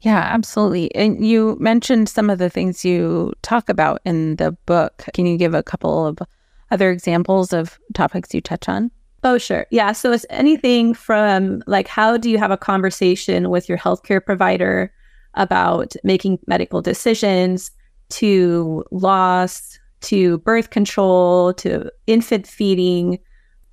Yeah, 0.00 0.18
absolutely. 0.18 0.94
And 0.94 1.26
you 1.26 1.56
mentioned 1.58 2.08
some 2.08 2.30
of 2.30 2.38
the 2.38 2.48
things 2.48 2.84
you 2.84 3.32
talk 3.42 3.68
about 3.68 4.00
in 4.04 4.36
the 4.36 4.52
book. 4.66 5.04
Can 5.12 5.26
you 5.26 5.36
give 5.36 5.54
a 5.54 5.62
couple 5.62 6.06
of 6.06 6.18
other 6.70 6.90
examples 6.90 7.52
of 7.52 7.78
topics 7.94 8.32
you 8.32 8.40
touch 8.40 8.68
on? 8.68 8.92
Oh, 9.24 9.38
sure. 9.38 9.66
Yeah. 9.70 9.92
So 9.92 10.12
it's 10.12 10.26
anything 10.30 10.94
from 10.94 11.62
like, 11.66 11.88
how 11.88 12.16
do 12.16 12.30
you 12.30 12.38
have 12.38 12.50
a 12.50 12.56
conversation 12.56 13.50
with 13.50 13.68
your 13.68 13.78
healthcare 13.78 14.24
provider 14.24 14.92
about 15.34 15.94
making 16.04 16.38
medical 16.46 16.80
decisions 16.80 17.70
to 18.10 18.84
loss, 18.90 19.78
to 20.00 20.38
birth 20.38 20.70
control, 20.70 21.52
to 21.54 21.90
infant 22.06 22.46
feeding. 22.46 23.18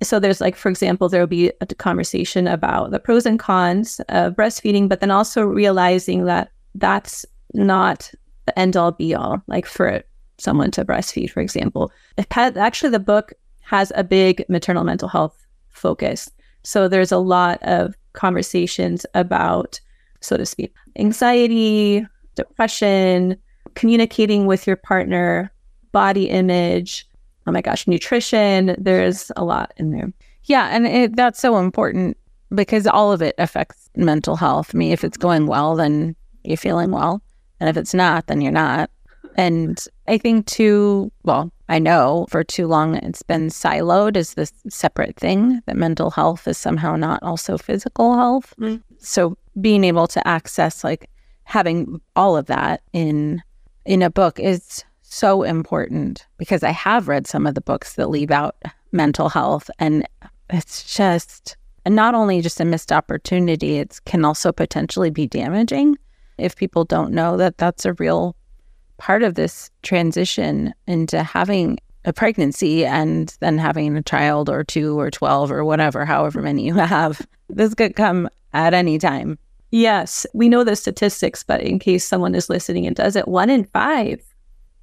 So 0.02 0.18
there's 0.18 0.40
like, 0.40 0.56
for 0.56 0.68
example, 0.68 1.08
there 1.08 1.20
will 1.20 1.26
be 1.26 1.52
a 1.60 1.66
conversation 1.66 2.46
about 2.46 2.90
the 2.90 2.98
pros 2.98 3.24
and 3.24 3.38
cons 3.38 4.00
of 4.08 4.34
breastfeeding, 4.34 4.88
but 4.88 5.00
then 5.00 5.10
also 5.10 5.42
realizing 5.42 6.24
that 6.26 6.50
that's 6.74 7.24
not 7.54 8.10
the 8.44 8.58
end 8.58 8.76
all 8.76 8.92
be 8.92 9.14
all, 9.14 9.42
like 9.46 9.64
for 9.64 10.02
someone 10.38 10.70
to 10.72 10.84
breastfeed, 10.84 11.30
for 11.30 11.40
example. 11.40 11.90
Actually, 12.32 12.90
the 12.90 12.98
book 12.98 13.32
has 13.66 13.92
a 13.96 14.04
big 14.04 14.44
maternal 14.48 14.84
mental 14.84 15.08
health 15.08 15.44
focus. 15.70 16.30
So 16.62 16.88
there's 16.88 17.12
a 17.12 17.18
lot 17.18 17.58
of 17.62 17.94
conversations 18.12 19.04
about, 19.14 19.80
so 20.20 20.36
to 20.36 20.46
speak, 20.46 20.72
anxiety, 20.96 22.06
depression, 22.36 23.36
communicating 23.74 24.46
with 24.46 24.66
your 24.66 24.76
partner, 24.76 25.52
body 25.90 26.30
image, 26.30 27.06
oh 27.46 27.52
my 27.52 27.60
gosh, 27.60 27.86
nutrition. 27.86 28.76
There's 28.78 29.32
a 29.36 29.44
lot 29.44 29.72
in 29.76 29.90
there. 29.90 30.12
Yeah. 30.44 30.68
And 30.70 30.86
it, 30.86 31.16
that's 31.16 31.40
so 31.40 31.58
important 31.58 32.16
because 32.54 32.86
all 32.86 33.12
of 33.12 33.20
it 33.20 33.34
affects 33.38 33.90
mental 33.96 34.36
health. 34.36 34.70
I 34.72 34.78
mean, 34.78 34.92
if 34.92 35.02
it's 35.02 35.16
going 35.16 35.48
well, 35.48 35.74
then 35.74 36.14
you're 36.44 36.56
feeling 36.56 36.92
well. 36.92 37.20
And 37.58 37.68
if 37.68 37.76
it's 37.76 37.94
not, 37.94 38.28
then 38.28 38.40
you're 38.40 38.52
not. 38.52 38.90
And 39.36 39.82
I 40.08 40.16
think 40.18 40.46
too, 40.46 41.12
well, 41.24 41.52
I 41.68 41.78
know 41.78 42.26
for 42.30 42.42
too 42.42 42.66
long 42.66 42.96
it's 42.96 43.22
been 43.22 43.48
siloed 43.48 44.16
as 44.16 44.34
this 44.34 44.52
separate 44.68 45.16
thing 45.16 45.60
that 45.66 45.76
mental 45.76 46.10
health 46.10 46.48
is 46.48 46.56
somehow 46.56 46.96
not 46.96 47.22
also 47.22 47.58
physical 47.58 48.16
health. 48.16 48.54
Mm. 48.58 48.82
So 48.98 49.36
being 49.60 49.84
able 49.84 50.06
to 50.08 50.26
access 50.26 50.82
like 50.82 51.10
having 51.44 52.00
all 52.16 52.36
of 52.36 52.46
that 52.46 52.82
in 52.92 53.42
in 53.84 54.02
a 54.02 54.10
book 54.10 54.40
is 54.40 54.84
so 55.02 55.42
important 55.42 56.26
because 56.38 56.62
I 56.62 56.70
have 56.70 57.06
read 57.06 57.26
some 57.26 57.46
of 57.46 57.54
the 57.54 57.60
books 57.60 57.94
that 57.94 58.10
leave 58.10 58.30
out 58.30 58.56
mental 58.90 59.28
health 59.28 59.70
and 59.78 60.08
it's 60.50 60.94
just 60.94 61.56
not 61.86 62.14
only 62.14 62.40
just 62.40 62.60
a 62.60 62.64
missed 62.64 62.90
opportunity, 62.90 63.78
it 63.78 64.00
can 64.06 64.24
also 64.24 64.50
potentially 64.50 65.10
be 65.10 65.26
damaging 65.26 65.96
if 66.38 66.56
people 66.56 66.84
don't 66.84 67.12
know 67.12 67.36
that 67.36 67.58
that's 67.58 67.84
a 67.84 67.92
real 67.94 68.34
part 68.98 69.22
of 69.22 69.34
this 69.34 69.70
transition 69.82 70.74
into 70.86 71.22
having 71.22 71.78
a 72.04 72.12
pregnancy 72.12 72.86
and 72.86 73.36
then 73.40 73.58
having 73.58 73.96
a 73.96 74.02
child 74.02 74.48
or 74.48 74.62
two 74.62 74.98
or 74.98 75.10
12 75.10 75.50
or 75.50 75.64
whatever, 75.64 76.04
however 76.04 76.40
many 76.40 76.64
you 76.64 76.74
have. 76.74 77.26
This 77.48 77.74
could 77.74 77.94
come 77.94 78.28
at 78.54 78.74
any 78.74 78.98
time. 78.98 79.38
Yes, 79.70 80.26
we 80.34 80.48
know 80.48 80.64
the 80.64 80.74
statistics, 80.74 81.44
but 81.44 81.60
in 81.60 81.78
case 81.78 82.04
someone 82.04 82.34
is 82.34 82.50
listening 82.50 82.88
and 82.88 82.96
does 82.96 83.14
it, 83.14 83.28
one 83.28 83.50
in 83.50 83.64
five, 83.66 84.20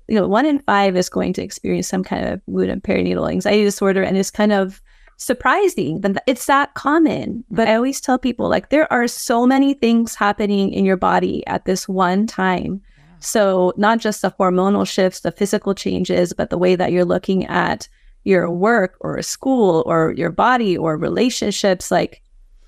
you 0.08 0.16
know, 0.16 0.28
one 0.30 0.46
in 0.46 0.60
five 0.60 0.96
is 0.96 1.10
going 1.10 1.34
to 1.34 1.44
experience 1.44 1.90
some 1.90 2.04
kind 2.04 2.26
of 2.26 2.42
mood 2.48 2.70
and 2.70 2.82
perinatal 2.82 3.30
anxiety 3.30 3.66
disorder. 3.66 4.02
And 4.02 4.18
it's 4.18 4.32
kind 4.32 4.54
of 4.54 4.82
surprising 5.18 6.02
that 6.02 6.24
it's 6.28 6.46
that 6.46 6.74
common. 6.74 7.44
But 7.50 7.68
I 7.68 7.76
always 7.76 8.02
tell 8.02 8.18
people 8.18 8.50
like 8.50 8.70
there 8.70 8.92
are 8.92 9.08
so 9.08 9.46
many 9.46 9.74
things 9.74 10.16
happening 10.16 10.72
in 10.72 10.86
your 10.86 10.98
body 10.98 11.46
at 11.48 11.66
this 11.66 11.88
one 11.88 12.28
time. 12.28 12.82
So, 13.24 13.74
not 13.78 14.00
just 14.00 14.22
the 14.22 14.32
hormonal 14.32 14.88
shifts, 14.88 15.22
the 15.22 15.32
physical 15.32 15.74
changes, 15.74 16.34
but 16.34 16.50
the 16.50 16.58
way 16.58 16.76
that 16.76 16.92
you're 16.92 17.06
looking 17.06 17.46
at 17.46 17.88
your 18.26 18.50
work 18.52 18.98
or 19.00 19.22
school 19.22 19.84
or 19.86 20.14
your 20.18 20.32
body 20.32 20.78
or 20.78 20.98
relationships, 20.98 21.90
like 21.90 22.22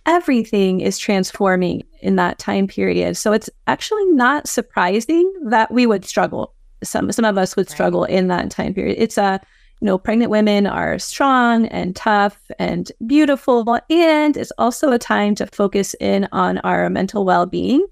everything 0.05 0.79
is 0.79 0.97
transforming 0.97 1.83
in 2.01 2.15
that 2.17 2.39
time 2.39 2.67
period. 2.67 3.17
So, 3.17 3.33
it's 3.33 3.49
actually 3.67 4.05
not 4.11 4.47
surprising 4.47 5.31
that 5.45 5.71
we 5.71 5.85
would 5.85 6.05
struggle. 6.05 6.53
Some, 6.83 7.11
some 7.11 7.25
of 7.25 7.37
us 7.37 7.55
would 7.55 7.69
struggle 7.69 8.05
in 8.05 8.27
that 8.27 8.49
time 8.49 8.73
period. 8.73 8.95
It's 8.97 9.17
a, 9.17 9.41
you 9.81 9.85
know, 9.85 9.97
pregnant 9.97 10.31
women 10.31 10.67
are 10.67 10.99
strong 10.99 11.65
and 11.67 11.95
tough 11.95 12.39
and 12.59 12.89
beautiful. 13.05 13.79
And 13.89 14.37
it's 14.37 14.51
also 14.57 14.91
a 14.91 14.99
time 14.99 15.35
to 15.35 15.47
focus 15.47 15.95
in 15.99 16.29
on 16.31 16.59
our 16.59 16.89
mental 16.89 17.25
well 17.25 17.45
being 17.45 17.85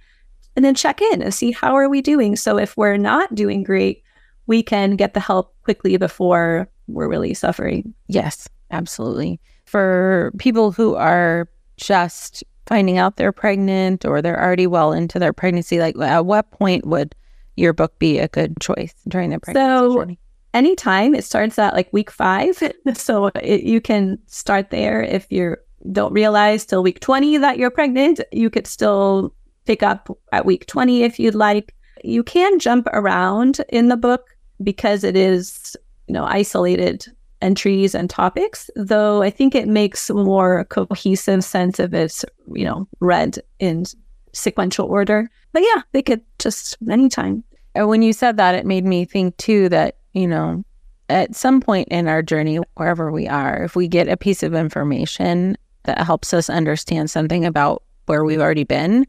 and 0.55 0.63
then 0.63 0.75
check 0.75 1.01
in 1.01 1.21
and 1.21 1.33
see 1.33 1.51
how 1.51 1.75
are 1.75 1.89
we 1.89 2.01
doing. 2.01 2.35
So 2.35 2.57
if 2.57 2.77
we're 2.77 2.97
not 2.97 3.33
doing 3.33 3.63
great, 3.63 4.03
we 4.47 4.61
can 4.61 4.95
get 4.95 5.13
the 5.13 5.19
help 5.19 5.55
quickly 5.63 5.97
before 5.97 6.69
we're 6.87 7.07
really 7.07 7.33
suffering. 7.33 7.93
Yes, 8.07 8.47
absolutely. 8.71 9.39
For 9.65 10.31
people 10.37 10.71
who 10.71 10.95
are 10.95 11.49
just 11.77 12.43
finding 12.65 12.97
out 12.97 13.17
they're 13.17 13.31
pregnant 13.31 14.05
or 14.05 14.21
they're 14.21 14.41
already 14.41 14.67
well 14.67 14.91
into 14.91 15.19
their 15.19 15.33
pregnancy, 15.33 15.79
like 15.79 15.97
at 15.97 16.25
what 16.25 16.51
point 16.51 16.85
would 16.85 17.15
your 17.55 17.73
book 17.73 17.97
be 17.99 18.19
a 18.19 18.27
good 18.27 18.59
choice 18.59 18.93
during 19.07 19.29
the 19.29 19.39
pregnancy 19.39 19.67
so, 19.67 19.93
journey? 19.95 20.19
Anytime 20.53 21.15
it 21.15 21.23
starts 21.23 21.57
at 21.57 21.73
like 21.73 21.91
week 21.93 22.11
five. 22.11 22.61
so 22.93 23.27
it, 23.41 23.63
you 23.63 23.81
can 23.81 24.19
start 24.27 24.69
there 24.69 25.01
if 25.01 25.25
you 25.31 25.57
don't 25.91 26.13
realize 26.13 26.65
till 26.65 26.83
week 26.83 26.99
20 26.99 27.37
that 27.39 27.57
you're 27.57 27.71
pregnant. 27.71 28.21
You 28.31 28.49
could 28.49 28.67
still 28.67 29.33
pick 29.65 29.83
up 29.83 30.09
at 30.31 30.45
week 30.45 30.65
20 30.67 31.03
if 31.03 31.19
you'd 31.19 31.35
like. 31.35 31.73
You 32.03 32.23
can 32.23 32.59
jump 32.59 32.87
around 32.93 33.61
in 33.69 33.87
the 33.87 33.97
book 33.97 34.35
because 34.61 35.03
it 35.03 35.15
is, 35.15 35.75
you 36.07 36.13
know, 36.13 36.25
isolated 36.25 37.05
entries 37.41 37.93
and 37.93 38.09
topics, 38.09 38.69
though 38.75 39.21
I 39.21 39.29
think 39.29 39.53
it 39.53 39.67
makes 39.67 40.09
more 40.09 40.65
cohesive 40.65 41.43
sense 41.43 41.79
if 41.79 41.93
it's, 41.93 42.23
you 42.53 42.65
know, 42.65 42.87
read 42.99 43.39
in 43.59 43.85
sequential 44.33 44.87
order. 44.87 45.29
But 45.51 45.63
yeah, 45.63 45.81
they 45.91 46.01
could 46.01 46.21
just 46.39 46.77
anytime. 46.89 47.43
And 47.75 47.87
when 47.87 48.01
you 48.01 48.13
said 48.13 48.37
that, 48.37 48.55
it 48.55 48.65
made 48.65 48.85
me 48.85 49.05
think 49.05 49.35
too 49.37 49.69
that, 49.69 49.97
you 50.13 50.27
know, 50.27 50.63
at 51.09 51.35
some 51.35 51.59
point 51.59 51.87
in 51.89 52.07
our 52.07 52.21
journey, 52.21 52.59
wherever 52.75 53.11
we 53.11 53.27
are, 53.27 53.63
if 53.63 53.75
we 53.75 53.87
get 53.87 54.07
a 54.07 54.17
piece 54.17 54.41
of 54.41 54.53
information 54.53 55.57
that 55.83 55.99
helps 55.99 56.33
us 56.33 56.49
understand 56.49 57.11
something 57.11 57.45
about 57.45 57.83
where 58.05 58.23
we've 58.23 58.41
already 58.41 58.63
been, 58.63 59.05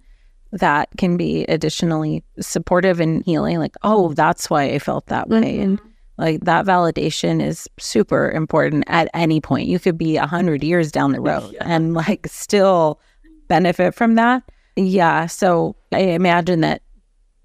that 0.54 0.88
can 0.96 1.16
be 1.16 1.44
additionally 1.46 2.22
supportive 2.40 3.00
and 3.00 3.24
healing. 3.24 3.58
Like, 3.58 3.76
oh, 3.82 4.12
that's 4.14 4.48
why 4.48 4.64
I 4.64 4.78
felt 4.78 5.06
that 5.06 5.28
way. 5.28 5.54
Mm-hmm. 5.54 5.62
And 5.62 5.80
like 6.16 6.40
that 6.42 6.64
validation 6.64 7.44
is 7.44 7.68
super 7.78 8.30
important 8.30 8.84
at 8.86 9.10
any 9.14 9.40
point. 9.40 9.68
You 9.68 9.80
could 9.80 9.98
be 9.98 10.16
a 10.16 10.26
hundred 10.26 10.62
years 10.62 10.92
down 10.92 11.12
the 11.12 11.20
road 11.20 11.50
yeah. 11.52 11.64
and 11.66 11.94
like 11.94 12.26
still 12.28 13.00
benefit 13.48 13.94
from 13.94 14.14
that. 14.14 14.44
Yeah. 14.76 15.26
So 15.26 15.76
I 15.92 16.00
imagine 16.00 16.60
that 16.60 16.82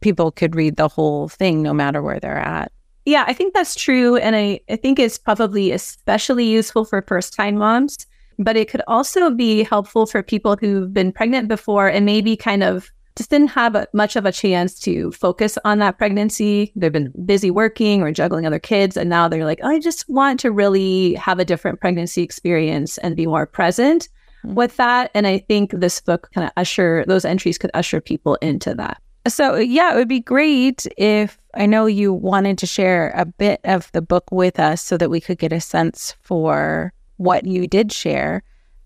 people 0.01 0.31
could 0.31 0.55
read 0.55 0.77
the 0.77 0.87
whole 0.87 1.29
thing 1.29 1.61
no 1.63 1.73
matter 1.73 2.01
where 2.01 2.19
they're 2.19 2.37
at. 2.37 2.71
Yeah, 3.05 3.25
I 3.27 3.33
think 3.33 3.55
that's 3.55 3.75
true. 3.75 4.17
And 4.17 4.35
I, 4.35 4.59
I 4.69 4.75
think 4.75 4.99
it's 4.99 5.17
probably 5.17 5.71
especially 5.71 6.45
useful 6.45 6.85
for 6.85 7.01
first 7.01 7.33
time 7.33 7.55
moms, 7.55 8.05
but 8.37 8.55
it 8.55 8.69
could 8.69 8.83
also 8.87 9.31
be 9.31 9.63
helpful 9.63 10.05
for 10.05 10.21
people 10.21 10.57
who've 10.57 10.93
been 10.93 11.11
pregnant 11.11 11.47
before 11.47 11.87
and 11.87 12.05
maybe 12.05 12.37
kind 12.37 12.61
of 12.61 12.91
just 13.19 13.31
didn't 13.31 13.49
have 13.49 13.75
a, 13.75 13.85
much 13.91 14.15
of 14.15 14.25
a 14.25 14.31
chance 14.31 14.79
to 14.79 15.11
focus 15.11 15.57
on 15.65 15.79
that 15.79 15.97
pregnancy. 15.97 16.71
They've 16.73 16.89
been 16.89 17.11
busy 17.25 17.51
working 17.51 18.01
or 18.01 18.13
juggling 18.13 18.45
other 18.45 18.59
kids. 18.59 18.95
And 18.95 19.09
now 19.09 19.27
they're 19.27 19.43
like, 19.43 19.59
oh, 19.61 19.67
I 19.67 19.77
just 19.77 20.07
want 20.07 20.39
to 20.39 20.51
really 20.51 21.15
have 21.15 21.37
a 21.37 21.43
different 21.43 21.81
pregnancy 21.81 22.23
experience 22.23 22.97
and 22.99 23.17
be 23.17 23.27
more 23.27 23.45
present 23.45 24.07
mm-hmm. 24.45 24.55
with 24.55 24.77
that. 24.77 25.11
And 25.13 25.27
I 25.27 25.39
think 25.39 25.71
this 25.71 25.99
book 25.99 26.29
kind 26.33 26.47
of 26.47 26.53
usher, 26.55 27.03
those 27.09 27.25
entries 27.25 27.57
could 27.57 27.71
usher 27.73 27.99
people 27.99 28.35
into 28.35 28.73
that. 28.75 29.01
So, 29.27 29.57
yeah, 29.57 29.91
it 29.91 29.97
would 29.97 30.07
be 30.07 30.21
great 30.21 30.87
if 30.97 31.37
I 31.55 31.65
know 31.65 31.87
you 31.87 32.13
wanted 32.13 32.57
to 32.59 32.65
share 32.65 33.11
a 33.17 33.25
bit 33.25 33.59
of 33.65 33.91
the 33.91 34.01
book 34.01 34.31
with 34.31 34.61
us 34.61 34.81
so 34.81 34.95
that 34.95 35.09
we 35.09 35.19
could 35.19 35.39
get 35.39 35.51
a 35.51 35.59
sense 35.59 36.15
for 36.21 36.93
what 37.17 37.45
you 37.45 37.67
did 37.67 37.91
share 37.91 38.43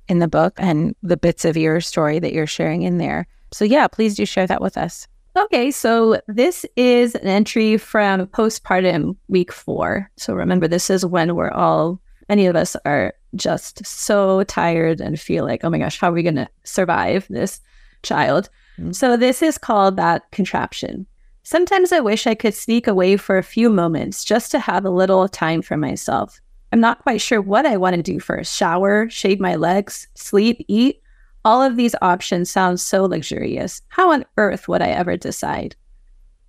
in 0.09 0.17
the 0.17 0.27
book 0.27 0.55
and 0.57 0.95
the 1.03 1.17
bits 1.17 1.45
of 1.45 1.55
your 1.55 1.79
story 1.81 2.17
that 2.17 2.33
you're 2.33 2.47
sharing 2.47 2.81
in 2.81 2.97
there. 2.97 3.27
So, 3.53 3.65
yeah, 3.65 3.87
please 3.87 4.15
do 4.15 4.25
share 4.25 4.47
that 4.47 4.61
with 4.61 4.77
us. 4.77 5.07
Okay, 5.35 5.71
so 5.71 6.21
this 6.27 6.63
is 6.75 7.15
an 7.15 7.27
entry 7.27 7.77
from 7.77 8.27
postpartum 8.27 9.15
week 9.29 9.51
four. 9.51 10.11
So 10.15 10.35
remember, 10.35 10.67
this 10.67 10.91
is 10.91 11.05
when 11.05 11.35
we're 11.35 11.49
all, 11.49 11.99
many 12.29 12.45
of 12.45 12.55
us 12.55 12.75
are 12.85 13.13
just 13.35 13.83
so 13.83 14.43
tired 14.43 15.01
and 15.01 15.19
feel 15.19 15.43
like, 15.43 15.63
oh 15.63 15.71
my 15.71 15.79
gosh, 15.79 15.99
how 15.99 16.09
are 16.09 16.13
we 16.13 16.21
going 16.21 16.35
to 16.35 16.49
survive 16.65 17.25
this 17.31 17.61
child? 18.03 18.49
Mm-hmm. 18.77 18.91
So 18.91 19.17
this 19.17 19.41
is 19.41 19.57
called 19.57 19.97
that 19.97 20.29
contraption. 20.31 21.07
Sometimes 21.41 21.91
I 21.91 21.99
wish 21.99 22.27
I 22.27 22.35
could 22.35 22.53
sneak 22.53 22.87
away 22.87 23.17
for 23.17 23.39
a 23.39 23.43
few 23.43 23.71
moments 23.71 24.23
just 24.23 24.51
to 24.51 24.59
have 24.59 24.85
a 24.85 24.91
little 24.91 25.27
time 25.27 25.63
for 25.63 25.77
myself. 25.77 26.39
I'm 26.71 26.79
not 26.79 27.01
quite 27.03 27.21
sure 27.21 27.41
what 27.41 27.65
I 27.65 27.77
want 27.77 27.95
to 27.95 28.03
do 28.03 28.19
first 28.19 28.55
shower, 28.55 29.09
shave 29.09 29.39
my 29.39 29.55
legs, 29.55 30.07
sleep, 30.15 30.63
eat, 30.67 31.01
all 31.45 31.61
of 31.61 31.75
these 31.75 31.95
options 32.01 32.49
sound 32.49 32.79
so 32.79 33.05
luxurious. 33.05 33.81
How 33.89 34.11
on 34.11 34.25
earth 34.37 34.67
would 34.67 34.81
I 34.81 34.89
ever 34.89 35.17
decide? 35.17 35.75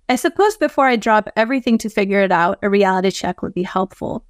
I 0.07 0.15
suppose 0.15 0.55
before 0.57 0.87
I 0.87 0.95
drop 0.95 1.29
everything 1.35 1.77
to 1.79 1.89
figure 1.89 2.21
it 2.21 2.31
out, 2.31 2.59
a 2.61 2.69
reality 2.69 3.11
check 3.11 3.41
would 3.41 3.53
be 3.53 3.63
helpful. 3.63 4.23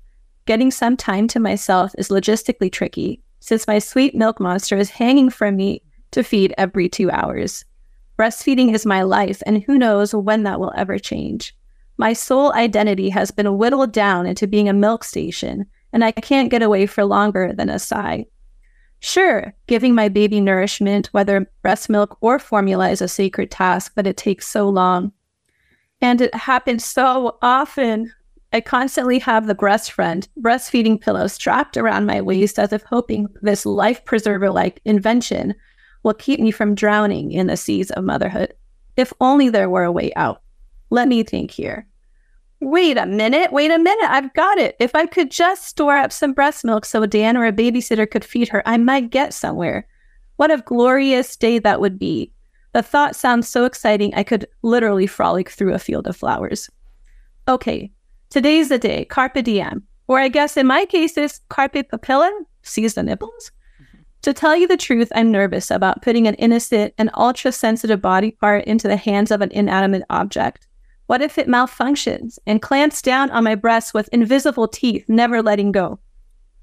Getting 0.46 0.72
some 0.72 0.96
time 0.96 1.28
to 1.30 1.40
myself 1.40 1.94
is 1.98 2.10
logistically 2.10 2.72
tricky, 2.72 3.22
since 3.40 3.68
my 3.68 3.80
sweet 3.80 4.16
milk 4.16 4.40
monster 4.40 4.78
is 4.78 4.90
hanging 4.90 5.30
from 5.30 5.56
me 5.56 5.82
to 6.12 6.24
feed 6.24 6.54
every 6.58 6.88
two 6.88 7.12
hours. 7.12 7.66
Breastfeeding 8.18 8.74
is 8.74 8.86
my 8.86 9.02
life, 9.02 9.44
and 9.46 9.62
who 9.64 9.78
knows 9.78 10.16
when 10.16 10.44
that 10.44 10.60
will 10.60 10.72
ever 10.78 10.98
change. 10.98 11.54
My 11.98 12.14
sole 12.14 12.54
identity 12.54 13.10
has 13.10 13.32
been 13.32 13.58
whittled 13.58 13.92
down 13.92 14.26
into 14.26 14.48
being 14.48 14.70
a 14.70 14.74
milk 14.74 15.04
station, 15.04 15.66
and 15.92 16.04
I 16.04 16.12
can't 16.12 16.50
get 16.50 16.62
away 16.62 16.86
for 16.86 17.04
longer 17.04 17.52
than 17.54 17.70
a 17.70 17.80
sigh. 17.80 18.26
Sure, 19.00 19.54
giving 19.68 19.94
my 19.94 20.10
baby 20.10 20.42
nourishment, 20.42 21.08
whether 21.08 21.50
breast 21.62 21.90
milk 21.90 22.18
or 22.22 22.40
formula, 22.40 22.90
is 22.90 23.02
a 23.02 23.08
sacred 23.08 23.52
task, 23.52 23.94
but 23.96 24.08
it 24.08 24.18
takes 24.18 24.48
so 24.48 24.68
long. 24.68 25.12
And 26.02 26.22
it 26.22 26.34
happens 26.34 26.86
so 26.86 27.38
often. 27.42 28.12
I 28.54 28.62
constantly 28.62 29.20
have 29.20 29.48
the 29.48 29.56
breast 29.56 29.92
friend 29.92 30.28
breastfeeding 30.40 31.02
pillow 31.02 31.28
strapped 31.28 31.78
around 31.78 32.06
my 32.06 32.22
waist 32.22 32.58
as 32.58 32.72
if 32.72 32.84
hoping 32.84 33.28
this 33.42 33.66
life 33.66 34.04
preserver 34.06 34.50
like 34.50 34.82
invention 34.86 35.56
will 36.04 36.14
keep 36.14 36.40
me 36.40 36.52
from 36.52 36.76
drowning 36.76 37.32
in 37.32 37.48
the 37.48 37.58
seas 37.58 37.92
of 37.92 38.04
motherhood. 38.04 38.54
If 38.96 39.12
only 39.20 39.50
there 39.50 39.70
were 39.70 39.84
a 39.84 39.92
way 39.92 40.14
out. 40.16 40.42
Let 40.90 41.08
me 41.08 41.24
think 41.24 41.52
here. 41.52 41.88
Wait 42.66 42.98
a 42.98 43.06
minute, 43.06 43.54
wait 43.54 43.70
a 43.70 43.78
minute, 43.78 44.10
I've 44.10 44.34
got 44.34 44.58
it. 44.58 44.76
If 44.80 44.96
I 44.96 45.06
could 45.06 45.30
just 45.30 45.68
store 45.68 45.96
up 45.96 46.12
some 46.12 46.34
breast 46.34 46.66
milk 46.66 46.84
so 46.84 47.06
Dan 47.06 47.38
or 47.38 47.46
a 47.46 47.54
babysitter 47.54 48.10
could 48.10 48.26
feed 48.26 48.48
her, 48.48 48.64
I 48.68 48.78
might 48.78 49.12
get 49.12 49.36
somewhere. 49.36 49.88
What 50.38 50.50
a 50.50 50.64
glorious 50.66 51.36
day 51.36 51.60
that 51.60 51.80
would 51.80 52.00
be. 52.00 52.32
The 52.74 52.82
thought 52.82 53.16
sounds 53.16 53.48
so 53.48 53.66
exciting, 53.66 54.16
I 54.16 54.24
could 54.24 54.48
literally 54.64 55.06
frolic 55.06 55.52
through 55.52 55.76
a 55.76 55.80
field 55.80 56.08
of 56.08 56.18
flowers. 56.18 56.68
okay, 57.48 57.92
today's 58.32 58.70
the 58.70 58.80
day, 58.80 59.06
carpe 59.06 59.44
diem. 59.44 59.84
Or 60.08 60.18
I 60.18 60.28
guess 60.28 60.58
in 60.58 60.66
my 60.66 60.86
case, 60.86 61.16
it's 61.18 61.42
carpe 61.50 61.88
papilla, 61.92 62.32
seize 62.64 62.96
the 62.96 63.04
nipples. 63.04 63.52
To 64.24 64.34
tell 64.34 64.56
you 64.56 64.68
the 64.68 64.76
truth, 64.76 65.12
I'm 65.14 65.32
nervous 65.32 65.70
about 65.70 66.02
putting 66.02 66.28
an 66.28 66.34
innocent 66.36 66.96
and 66.98 67.12
ultra 67.14 67.52
sensitive 67.52 68.02
body 68.02 68.32
part 68.32 68.66
into 68.66 68.88
the 68.88 68.98
hands 68.98 69.30
of 69.30 69.42
an 69.42 69.52
inanimate 69.52 70.02
object. 70.10 70.66
What 71.08 71.22
if 71.22 71.38
it 71.38 71.48
malfunctions 71.48 72.40
and 72.48 72.62
clamps 72.62 73.02
down 73.02 73.30
on 73.32 73.44
my 73.44 73.56
breast 73.56 73.94
with 73.94 74.10
invisible 74.10 74.68
teeth, 74.68 75.06
never 75.08 75.42
letting 75.42 75.72
go? 75.72 76.00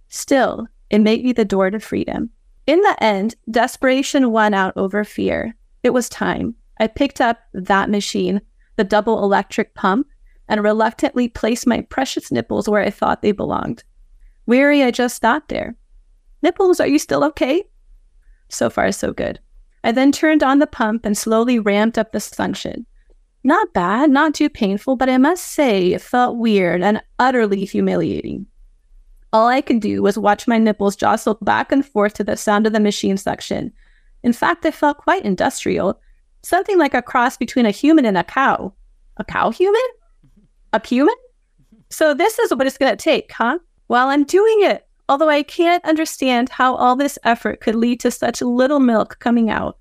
Still, 0.08 0.66
it 0.90 0.98
may 0.98 1.16
be 1.16 1.32
the 1.32 1.44
door 1.44 1.70
to 1.70 1.78
freedom. 1.78 2.30
In 2.66 2.80
the 2.80 2.96
end, 3.02 3.34
desperation 3.50 4.30
won 4.30 4.52
out 4.52 4.72
over 4.76 5.04
fear. 5.04 5.54
It 5.82 5.90
was 5.90 6.08
time. 6.08 6.54
I 6.80 6.86
picked 6.86 7.20
up 7.20 7.38
that 7.54 7.90
machine, 7.90 8.40
the 8.76 8.84
double 8.84 9.22
electric 9.22 9.74
pump, 9.74 10.08
and 10.48 10.62
reluctantly 10.62 11.28
placed 11.28 11.66
my 11.66 11.80
precious 11.82 12.32
nipples 12.32 12.68
where 12.68 12.82
I 12.82 12.90
thought 12.90 13.22
they 13.22 13.32
belonged. 13.32 13.84
Weary, 14.46 14.82
I 14.82 14.90
just 14.90 15.20
sat 15.20 15.48
there. 15.48 15.76
Nipples, 16.42 16.80
are 16.80 16.86
you 16.86 16.98
still 16.98 17.24
okay? 17.24 17.64
So 18.48 18.68
far, 18.68 18.90
so 18.92 19.12
good. 19.12 19.38
I 19.84 19.92
then 19.92 20.12
turned 20.12 20.42
on 20.42 20.58
the 20.58 20.66
pump 20.66 21.06
and 21.06 21.16
slowly 21.16 21.58
ramped 21.58 21.96
up 21.96 22.12
the 22.12 22.20
suction. 22.20 22.86
Not 23.44 23.72
bad, 23.72 24.10
not 24.10 24.34
too 24.34 24.48
painful, 24.48 24.96
but 24.96 25.08
I 25.08 25.18
must 25.18 25.48
say 25.48 25.92
it 25.92 26.00
felt 26.00 26.36
weird 26.36 26.82
and 26.82 27.02
utterly 27.18 27.64
humiliating. 27.64 28.46
All 29.32 29.48
I 29.48 29.60
could 29.62 29.80
do 29.80 30.02
was 30.02 30.18
watch 30.18 30.46
my 30.46 30.58
nipples 30.58 30.94
jostle 30.94 31.38
back 31.42 31.72
and 31.72 31.84
forth 31.84 32.14
to 32.14 32.24
the 32.24 32.36
sound 32.36 32.66
of 32.66 32.72
the 32.72 32.80
machine 32.80 33.16
suction. 33.16 33.72
In 34.22 34.32
fact, 34.32 34.64
it 34.64 34.74
felt 34.74 34.98
quite 34.98 35.24
industrial, 35.24 36.00
something 36.42 36.78
like 36.78 36.94
a 36.94 37.02
cross 37.02 37.36
between 37.36 37.66
a 37.66 37.70
human 37.70 38.04
and 38.04 38.16
a 38.16 38.24
cow. 38.24 38.72
A 39.16 39.24
cow 39.24 39.50
human? 39.50 39.80
A 40.72 40.86
human? 40.86 41.14
So 41.90 42.14
this 42.14 42.38
is 42.38 42.54
what 42.54 42.66
it's 42.66 42.78
going 42.78 42.92
to 42.92 42.96
take, 42.96 43.32
huh? 43.32 43.58
While 43.88 44.08
I'm 44.08 44.24
doing 44.24 44.58
it, 44.62 44.86
although 45.08 45.28
I 45.28 45.42
can't 45.42 45.84
understand 45.84 46.48
how 46.48 46.76
all 46.76 46.94
this 46.94 47.18
effort 47.24 47.60
could 47.60 47.74
lead 47.74 48.00
to 48.00 48.10
such 48.10 48.40
little 48.40 48.80
milk 48.80 49.18
coming 49.18 49.50
out. 49.50 49.78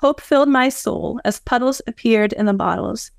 Hope 0.00 0.20
filled 0.20 0.48
my 0.48 0.68
soul 0.68 1.20
as 1.24 1.40
puddles 1.40 1.82
appeared 1.86 2.32
in 2.32 2.46
the 2.46 2.52
bottles. 2.52 3.10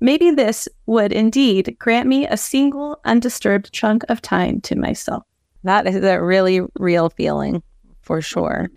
Maybe 0.00 0.30
this 0.30 0.68
would 0.86 1.12
indeed 1.12 1.76
grant 1.80 2.08
me 2.08 2.26
a 2.26 2.36
single 2.36 3.00
undisturbed 3.04 3.72
chunk 3.72 4.04
of 4.08 4.22
time 4.22 4.60
to 4.60 4.76
myself. 4.76 5.24
That 5.64 5.88
is 5.88 5.96
a 5.96 6.22
really 6.22 6.60
real 6.78 7.10
feeling 7.10 7.62
for 8.02 8.22
sure. 8.22 8.70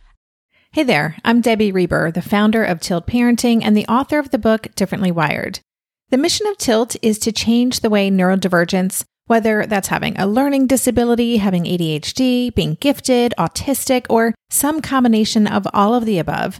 Hey 0.73 0.83
there, 0.83 1.17
I'm 1.23 1.41
Debbie 1.41 1.71
Reber, 1.71 2.11
the 2.11 2.23
founder 2.23 2.63
of 2.63 2.79
Tilt 2.79 3.05
Parenting 3.05 3.61
and 3.63 3.77
the 3.77 3.87
author 3.87 4.17
of 4.17 4.31
the 4.31 4.39
book 4.39 4.73
Differently 4.73 5.11
Wired. 5.11 5.59
The 6.09 6.17
mission 6.17 6.47
of 6.47 6.57
Tilt 6.57 6.95
is 7.03 7.19
to 7.19 7.31
change 7.31 7.81
the 7.81 7.89
way 7.89 8.09
neurodivergence 8.09 9.03
whether 9.27 9.65
that's 9.65 9.87
having 9.87 10.17
a 10.19 10.27
learning 10.27 10.67
disability, 10.67 11.37
having 11.37 11.63
ADHD, 11.63 12.53
being 12.53 12.75
gifted, 12.81 13.33
autistic, 13.37 14.05
or 14.09 14.35
some 14.49 14.81
combination 14.81 15.47
of 15.47 15.65
all 15.73 15.95
of 15.95 16.03
the 16.03 16.19
above, 16.19 16.59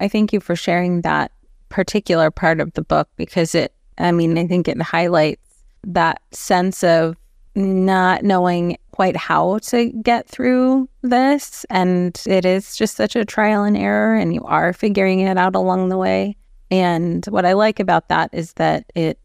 I 0.00 0.08
thank 0.08 0.32
you 0.32 0.40
for 0.40 0.56
sharing 0.56 1.02
that 1.02 1.32
particular 1.68 2.30
part 2.30 2.60
of 2.60 2.72
the 2.74 2.82
book 2.82 3.08
because 3.16 3.54
it, 3.54 3.72
I 3.98 4.12
mean, 4.12 4.38
I 4.38 4.46
think 4.46 4.68
it 4.68 4.80
highlights 4.80 5.42
that 5.84 6.22
sense 6.32 6.82
of 6.84 7.16
not 7.54 8.22
knowing 8.22 8.76
quite 8.92 9.16
how 9.16 9.58
to 9.58 9.90
get 10.02 10.28
through 10.28 10.88
this. 11.02 11.64
And 11.70 12.20
it 12.26 12.44
is 12.44 12.76
just 12.76 12.96
such 12.96 13.16
a 13.16 13.24
trial 13.24 13.64
and 13.64 13.76
error, 13.76 14.14
and 14.16 14.34
you 14.34 14.42
are 14.44 14.72
figuring 14.72 15.20
it 15.20 15.36
out 15.36 15.54
along 15.54 15.88
the 15.88 15.98
way. 15.98 16.36
And 16.70 17.24
what 17.26 17.46
I 17.46 17.54
like 17.54 17.80
about 17.80 18.08
that 18.08 18.30
is 18.32 18.52
that 18.54 18.84
it, 18.94 19.18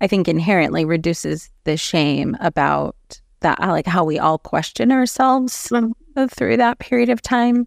I 0.00 0.06
think, 0.06 0.28
inherently 0.28 0.84
reduces 0.84 1.50
the 1.64 1.76
shame 1.76 2.36
about 2.40 3.20
that, 3.40 3.60
like 3.60 3.86
how 3.86 4.04
we 4.04 4.18
all 4.18 4.38
question 4.38 4.92
ourselves 4.92 5.68
mm-hmm. 5.70 6.26
through 6.26 6.56
that 6.58 6.78
period 6.78 7.08
of 7.08 7.20
time. 7.20 7.66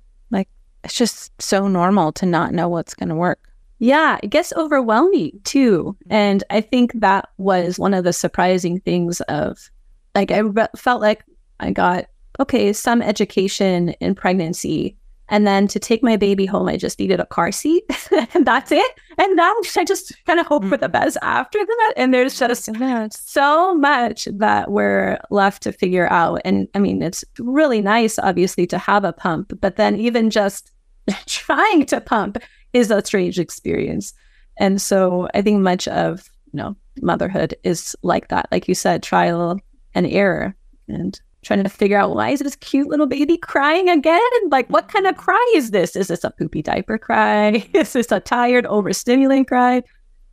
It's 0.84 0.96
just 0.96 1.40
so 1.42 1.68
normal 1.68 2.12
to 2.14 2.26
not 2.26 2.54
know 2.54 2.70
what's 2.70 2.94
going 2.94 3.10
to 3.10 3.16
work. 3.16 3.40
Yeah, 3.80 4.20
it 4.22 4.28
gets 4.28 4.54
overwhelming 4.54 5.40
too. 5.44 5.96
And 6.10 6.44
I 6.50 6.62
think 6.62 6.92
that 6.96 7.30
was 7.38 7.80
one 7.80 7.94
of 7.94 8.04
the 8.04 8.14
surprising 8.14 8.80
things 8.82 9.22
of 9.22 9.70
like 10.16 10.32
I 10.32 10.40
re- 10.40 10.68
felt 10.76 11.02
like 11.02 11.24
I 11.60 11.72
got 11.72 12.06
okay 12.40 12.74
some 12.74 13.02
education 13.02 13.90
in 14.02 14.16
pregnancy, 14.16 14.98
and 15.30 15.46
then 15.46 15.68
to 15.68 15.80
take 15.80 16.04
my 16.04 16.18
baby 16.18 16.46
home, 16.46 16.68
I 16.68 16.78
just 16.78 17.00
needed 17.00 17.20
a 17.20 17.26
car 17.26 17.52
seat, 17.52 17.84
and 18.34 18.46
that's 18.46 18.72
it. 18.72 19.00
And 19.18 19.36
now 19.36 19.54
I 19.78 19.84
just 19.84 20.14
kind 20.26 20.40
of 20.40 20.48
hope 20.48 20.66
for 20.66 20.78
the 20.78 20.88
mm. 20.88 20.94
best 20.94 21.18
after 21.22 21.60
that. 21.60 21.94
And 21.98 22.14
there's 22.14 22.40
just 22.40 22.70
so 23.14 23.76
much 23.76 24.26
that 24.26 24.72
we're 24.72 25.20
left 25.30 25.64
to 25.64 25.72
figure 25.72 26.10
out. 26.12 26.42
And 26.46 26.68
I 26.74 26.80
mean, 26.80 27.02
it's 27.02 27.24
really 27.38 27.82
nice, 27.82 28.18
obviously, 28.18 28.66
to 28.68 28.78
have 28.78 29.04
a 29.04 29.14
pump, 29.14 29.54
but 29.62 29.76
then 29.76 29.96
even 29.98 30.30
just 30.30 30.72
trying 31.26 31.86
to 31.88 32.02
pump 32.02 32.38
is 32.74 32.92
a 32.92 33.04
strange 33.06 33.40
experience. 33.40 34.14
And 34.58 34.82
so 34.82 35.28
I 35.34 35.42
think 35.42 35.62
much 35.62 35.88
of 35.88 36.30
you 36.54 36.58
know 36.58 36.76
motherhood 37.02 37.56
is 37.64 37.96
like 38.04 38.30
that, 38.30 38.48
like 38.52 38.68
you 38.68 38.76
said, 38.76 39.04
trial 39.04 39.60
and 39.94 40.08
error 40.08 40.56
and 40.88 41.20
trying 41.42 41.64
to 41.64 41.70
figure 41.70 41.98
out 41.98 42.16
why 42.16 42.30
is 42.30 42.40
this 42.40 42.56
cute 42.58 42.88
little 42.88 43.08
baby 43.08 43.38
crying 43.38 43.90
again? 43.90 44.20
Like, 44.50 44.70
what 44.70 44.90
kind 44.90 45.08
of 45.08 45.18
cry 45.18 45.54
is 45.56 45.72
this? 45.72 45.96
Is 45.96 46.08
this 46.08 46.24
a 46.24 46.32
poopy 46.32 46.62
diaper 46.62 46.98
cry? 46.98 47.68
is 47.74 47.94
this 47.94 48.12
a 48.12 48.20
tired, 48.20 48.66
overstimulant 48.66 49.48
cry? 49.48 49.84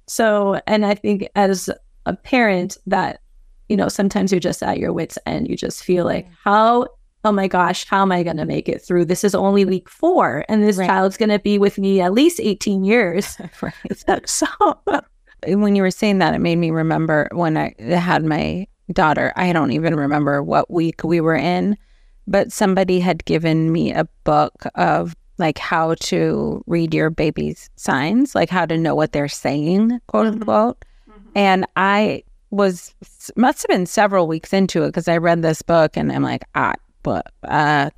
So, 0.08 0.60
and 0.66 0.84
I 0.84 0.94
think 0.94 1.28
as 1.34 1.70
a 2.06 2.14
parent, 2.14 2.76
that, 2.86 3.20
you 3.68 3.76
know, 3.76 3.88
sometimes 3.88 4.32
you're 4.32 4.40
just 4.40 4.62
at 4.62 4.78
your 4.78 4.92
wits' 4.92 5.18
end. 5.26 5.48
You 5.48 5.56
just 5.56 5.82
feel 5.82 6.04
like, 6.04 6.28
how 6.44 6.88
oh 7.26 7.32
my 7.32 7.48
gosh, 7.48 7.84
how 7.86 8.02
am 8.02 8.12
I 8.12 8.22
going 8.22 8.36
to 8.36 8.44
make 8.44 8.68
it 8.68 8.80
through? 8.80 9.04
This 9.04 9.24
is 9.24 9.34
only 9.34 9.64
week 9.64 9.88
four, 9.88 10.44
and 10.48 10.62
this 10.62 10.76
Right. 10.76 10.86
child's 10.86 11.16
going 11.16 11.30
to 11.30 11.40
be 11.40 11.58
with 11.58 11.76
me 11.76 12.00
at 12.00 12.12
least 12.12 12.38
18 12.40 12.84
years. 12.84 13.36
so, 14.26 14.46
when 15.48 15.74
you 15.74 15.82
were 15.82 15.90
saying 15.90 16.18
that, 16.18 16.34
it 16.34 16.38
made 16.38 16.56
me 16.56 16.70
remember 16.70 17.28
when 17.32 17.56
I 17.56 17.74
had 17.80 18.24
my 18.24 18.68
daughter. 18.92 19.32
I 19.36 19.52
don't 19.52 19.72
even 19.72 19.96
remember 19.96 20.42
what 20.42 20.70
week 20.70 21.04
we 21.04 21.20
were 21.20 21.36
in, 21.36 21.76
but 22.26 22.52
somebody 22.52 23.00
had 23.00 23.24
given 23.24 23.72
me 23.72 23.92
a 23.92 24.08
book 24.24 24.66
of 24.74 25.14
like 25.38 25.58
how 25.58 25.94
to 26.00 26.62
read 26.66 26.94
your 26.94 27.10
baby's 27.10 27.68
signs, 27.76 28.34
like 28.34 28.50
how 28.50 28.66
to 28.66 28.78
know 28.78 28.94
what 28.94 29.12
they're 29.12 29.28
saying, 29.28 30.00
quote 30.06 30.26
unquote. 30.26 30.82
And 31.34 31.66
I 31.76 32.22
was 32.50 32.94
must 33.36 33.62
have 33.62 33.68
been 33.68 33.86
several 33.86 34.26
weeks 34.26 34.52
into 34.52 34.82
it 34.84 34.88
because 34.88 35.08
I 35.08 35.18
read 35.18 35.42
this 35.42 35.62
book 35.62 35.96
and 35.96 36.10
I'm 36.10 36.22
like, 36.22 36.44
ah, 36.54 36.74
but 37.02 37.26
uh, 37.44 37.90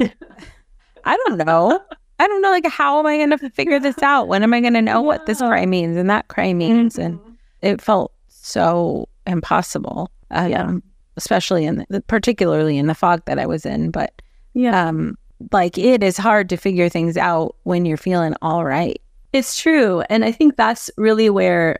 I 1.04 1.16
don't 1.16 1.38
know. 1.38 1.80
I 2.18 2.26
don't 2.26 2.42
know. 2.42 2.50
Like, 2.50 2.66
how 2.66 2.98
am 2.98 3.06
I 3.06 3.16
going 3.16 3.30
to 3.38 3.50
figure 3.50 3.78
this 3.78 4.02
out? 4.02 4.28
When 4.28 4.42
am 4.42 4.52
I 4.52 4.60
going 4.60 4.74
to 4.74 4.82
know 4.82 5.00
what 5.00 5.26
this 5.26 5.38
cry 5.38 5.66
means 5.66 5.96
and 5.96 6.10
that 6.10 6.28
cry 6.28 6.52
means? 6.52 6.98
And 6.98 7.20
it 7.62 7.80
felt 7.80 8.12
so 8.28 9.08
impossible. 9.26 10.10
Uh, 10.30 10.46
Yeah. 10.50 10.72
especially 11.16 11.64
in 11.64 11.84
the, 11.88 12.00
particularly 12.02 12.78
in 12.78 12.86
the 12.86 12.94
fog 12.94 13.22
that 13.26 13.38
I 13.38 13.46
was 13.46 13.66
in. 13.66 13.90
But 13.90 14.20
yeah, 14.54 14.88
um, 14.88 15.16
like 15.52 15.76
it 15.78 16.02
is 16.02 16.16
hard 16.16 16.48
to 16.50 16.56
figure 16.56 16.88
things 16.88 17.16
out 17.16 17.56
when 17.64 17.84
you're 17.84 17.96
feeling 17.96 18.34
all 18.42 18.64
right. 18.64 19.00
it's 19.32 19.60
true. 19.60 20.02
And 20.08 20.24
I 20.24 20.32
think 20.32 20.56
that's 20.56 20.90
really 20.96 21.28
where 21.30 21.78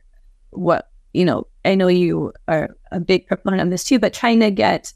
what, 0.50 0.90
you 1.14 1.24
know, 1.24 1.46
I 1.64 1.74
know 1.74 1.88
you 1.88 2.32
are 2.46 2.76
a 2.92 3.00
big 3.00 3.26
proponent 3.26 3.62
of 3.62 3.70
this 3.70 3.84
too, 3.84 3.98
but 3.98 4.12
trying 4.12 4.40
to 4.40 4.50
get 4.50 4.92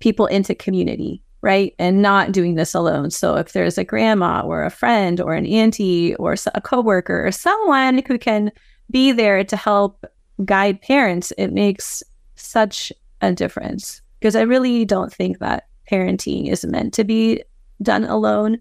people 0.00 0.26
into 0.26 0.54
community, 0.54 1.22
right? 1.42 1.74
And 1.78 2.02
not 2.02 2.32
doing 2.32 2.54
this 2.54 2.74
alone. 2.74 3.10
So 3.10 3.34
if 3.36 3.52
there's 3.52 3.78
a 3.78 3.84
grandma 3.84 4.42
or 4.42 4.64
a 4.64 4.70
friend 4.70 5.20
or 5.20 5.34
an 5.34 5.46
auntie 5.46 6.14
or 6.16 6.36
a 6.54 6.60
coworker 6.60 7.26
or 7.26 7.32
someone 7.32 8.02
who 8.06 8.18
can 8.18 8.52
be 8.90 9.10
there 9.12 9.42
to 9.44 9.56
help 9.56 10.04
guide 10.44 10.80
parents, 10.82 11.32
it 11.38 11.52
makes 11.52 12.02
such 12.36 12.92
a 13.20 13.32
difference. 13.32 14.02
Because 14.20 14.36
I 14.36 14.42
really 14.42 14.84
don't 14.84 15.12
think 15.12 15.38
that 15.38 15.66
parenting 15.90 16.48
is 16.48 16.64
meant 16.64 16.94
to 16.94 17.04
be 17.04 17.42
done 17.82 18.04
alone. 18.04 18.58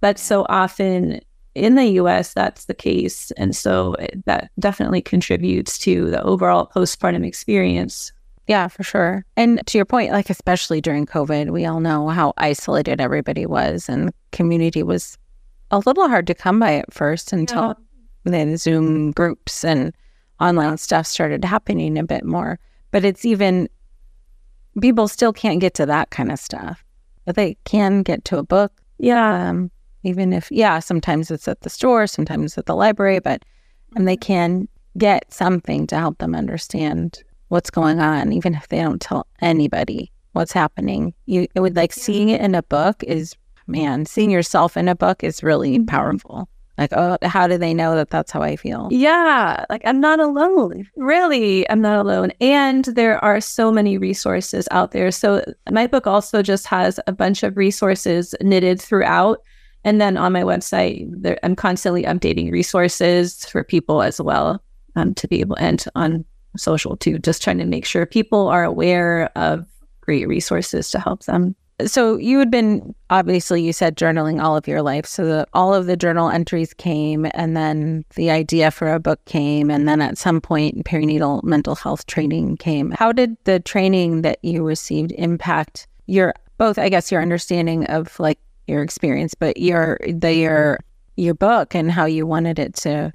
But 0.00 0.18
so 0.18 0.46
often 0.48 1.20
in 1.54 1.74
the 1.74 1.86
US, 2.00 2.34
that's 2.34 2.66
the 2.66 2.74
case. 2.74 3.30
And 3.32 3.56
so 3.56 3.94
it- 3.94 4.24
that 4.26 4.50
definitely 4.58 5.00
contributes 5.00 5.78
to 5.78 6.10
the 6.10 6.22
overall 6.22 6.70
postpartum 6.74 7.26
experience. 7.26 8.12
Yeah, 8.46 8.68
for 8.68 8.82
sure. 8.82 9.24
And 9.36 9.60
to 9.66 9.76
your 9.76 9.84
point, 9.84 10.12
like 10.12 10.30
especially 10.30 10.80
during 10.80 11.04
COVID, 11.04 11.50
we 11.50 11.66
all 11.66 11.80
know 11.80 12.08
how 12.08 12.32
isolated 12.38 13.00
everybody 13.00 13.44
was, 13.44 13.88
and 13.88 14.12
community 14.32 14.82
was 14.82 15.18
a 15.70 15.78
little 15.80 16.08
hard 16.08 16.26
to 16.28 16.34
come 16.34 16.58
by 16.58 16.76
at 16.76 16.94
first 16.94 17.32
until 17.32 17.76
the 18.24 18.56
Zoom 18.56 19.10
groups 19.10 19.64
and 19.64 19.92
online 20.40 20.78
stuff 20.78 21.06
started 21.06 21.44
happening 21.44 21.98
a 21.98 22.04
bit 22.04 22.24
more. 22.24 22.58
But 22.90 23.04
it's 23.04 23.24
even 23.24 23.68
people 24.80 25.08
still 25.08 25.32
can't 25.32 25.60
get 25.60 25.74
to 25.74 25.86
that 25.86 26.10
kind 26.10 26.32
of 26.32 26.38
stuff, 26.38 26.84
but 27.24 27.36
they 27.36 27.56
can 27.64 28.02
get 28.02 28.24
to 28.26 28.38
a 28.38 28.42
book. 28.42 28.72
Yeah. 28.98 29.48
Um, 29.48 29.70
even 30.04 30.32
if, 30.32 30.50
yeah, 30.50 30.78
sometimes 30.78 31.30
it's 31.30 31.48
at 31.48 31.60
the 31.62 31.70
store, 31.70 32.06
sometimes 32.06 32.56
at 32.56 32.66
the 32.66 32.76
library, 32.76 33.18
but 33.18 33.44
and 33.96 34.06
they 34.06 34.16
can 34.16 34.68
get 34.96 35.32
something 35.32 35.86
to 35.86 35.96
help 35.96 36.18
them 36.18 36.34
understand 36.34 37.22
what's 37.48 37.70
going 37.70 38.00
on, 38.00 38.32
even 38.32 38.54
if 38.54 38.68
they 38.68 38.80
don't 38.80 39.00
tell 39.00 39.26
anybody 39.40 40.12
what's 40.32 40.52
happening. 40.52 41.14
You 41.26 41.46
it 41.54 41.60
would 41.60 41.76
like 41.76 41.92
seeing 41.92 42.28
it 42.28 42.40
in 42.40 42.54
a 42.54 42.62
book 42.62 43.02
is 43.04 43.34
man, 43.66 44.06
seeing 44.06 44.30
yourself 44.30 44.76
in 44.76 44.88
a 44.88 44.94
book 44.94 45.24
is 45.24 45.42
really 45.42 45.78
powerful. 45.84 46.48
Like, 46.78 46.92
oh, 46.92 47.18
how 47.22 47.48
do 47.48 47.58
they 47.58 47.74
know 47.74 47.96
that 47.96 48.10
that's 48.10 48.30
how 48.30 48.40
I 48.40 48.54
feel? 48.54 48.88
Yeah, 48.90 49.64
like 49.68 49.82
I'm 49.84 50.00
not 50.00 50.20
alone. 50.20 50.88
Really, 50.96 51.68
I'm 51.68 51.80
not 51.80 51.98
alone. 51.98 52.30
And 52.40 52.84
there 52.84 53.22
are 53.22 53.40
so 53.40 53.72
many 53.72 53.98
resources 53.98 54.68
out 54.70 54.92
there. 54.92 55.10
So 55.10 55.44
my 55.70 55.88
book 55.88 56.06
also 56.06 56.40
just 56.40 56.66
has 56.66 57.00
a 57.08 57.12
bunch 57.12 57.42
of 57.42 57.56
resources 57.56 58.34
knitted 58.40 58.80
throughout. 58.80 59.42
And 59.84 60.00
then 60.00 60.16
on 60.16 60.32
my 60.32 60.42
website, 60.42 61.08
there, 61.10 61.38
I'm 61.42 61.56
constantly 61.56 62.04
updating 62.04 62.52
resources 62.52 63.44
for 63.46 63.64
people 63.64 64.02
as 64.02 64.20
well 64.20 64.62
um, 64.94 65.14
to 65.14 65.26
be 65.26 65.40
able 65.40 65.56
and 65.58 65.84
on 65.96 66.24
social 66.56 66.96
too, 66.96 67.18
just 67.18 67.42
trying 67.42 67.58
to 67.58 67.64
make 67.64 67.84
sure 67.84 68.06
people 68.06 68.48
are 68.48 68.64
aware 68.64 69.30
of 69.36 69.66
great 70.00 70.26
resources 70.28 70.90
to 70.90 71.00
help 71.00 71.24
them. 71.24 71.54
So 71.86 72.16
you 72.16 72.38
had 72.40 72.50
been 72.50 72.94
obviously 73.08 73.62
you 73.62 73.72
said 73.72 73.96
journaling 73.96 74.42
all 74.42 74.56
of 74.56 74.66
your 74.66 74.82
life. 74.82 75.06
So 75.06 75.24
the, 75.24 75.46
all 75.52 75.72
of 75.72 75.86
the 75.86 75.96
journal 75.96 76.28
entries 76.28 76.74
came, 76.74 77.26
and 77.34 77.56
then 77.56 78.04
the 78.16 78.30
idea 78.30 78.70
for 78.70 78.92
a 78.92 78.98
book 78.98 79.24
came, 79.26 79.70
and 79.70 79.88
then 79.88 80.00
at 80.00 80.18
some 80.18 80.40
point 80.40 80.84
perinatal 80.84 81.44
mental 81.44 81.76
health 81.76 82.06
training 82.06 82.56
came. 82.56 82.90
How 82.92 83.12
did 83.12 83.36
the 83.44 83.60
training 83.60 84.22
that 84.22 84.38
you 84.42 84.64
received 84.64 85.12
impact 85.12 85.86
your 86.06 86.34
both? 86.56 86.78
I 86.78 86.88
guess 86.88 87.12
your 87.12 87.22
understanding 87.22 87.86
of 87.86 88.18
like 88.18 88.38
your 88.66 88.82
experience, 88.82 89.34
but 89.34 89.56
your 89.58 89.98
the 90.08 90.34
your 90.34 90.80
your 91.16 91.34
book 91.34 91.74
and 91.74 91.92
how 91.92 92.06
you 92.06 92.26
wanted 92.26 92.58
it 92.58 92.74
to 92.74 93.12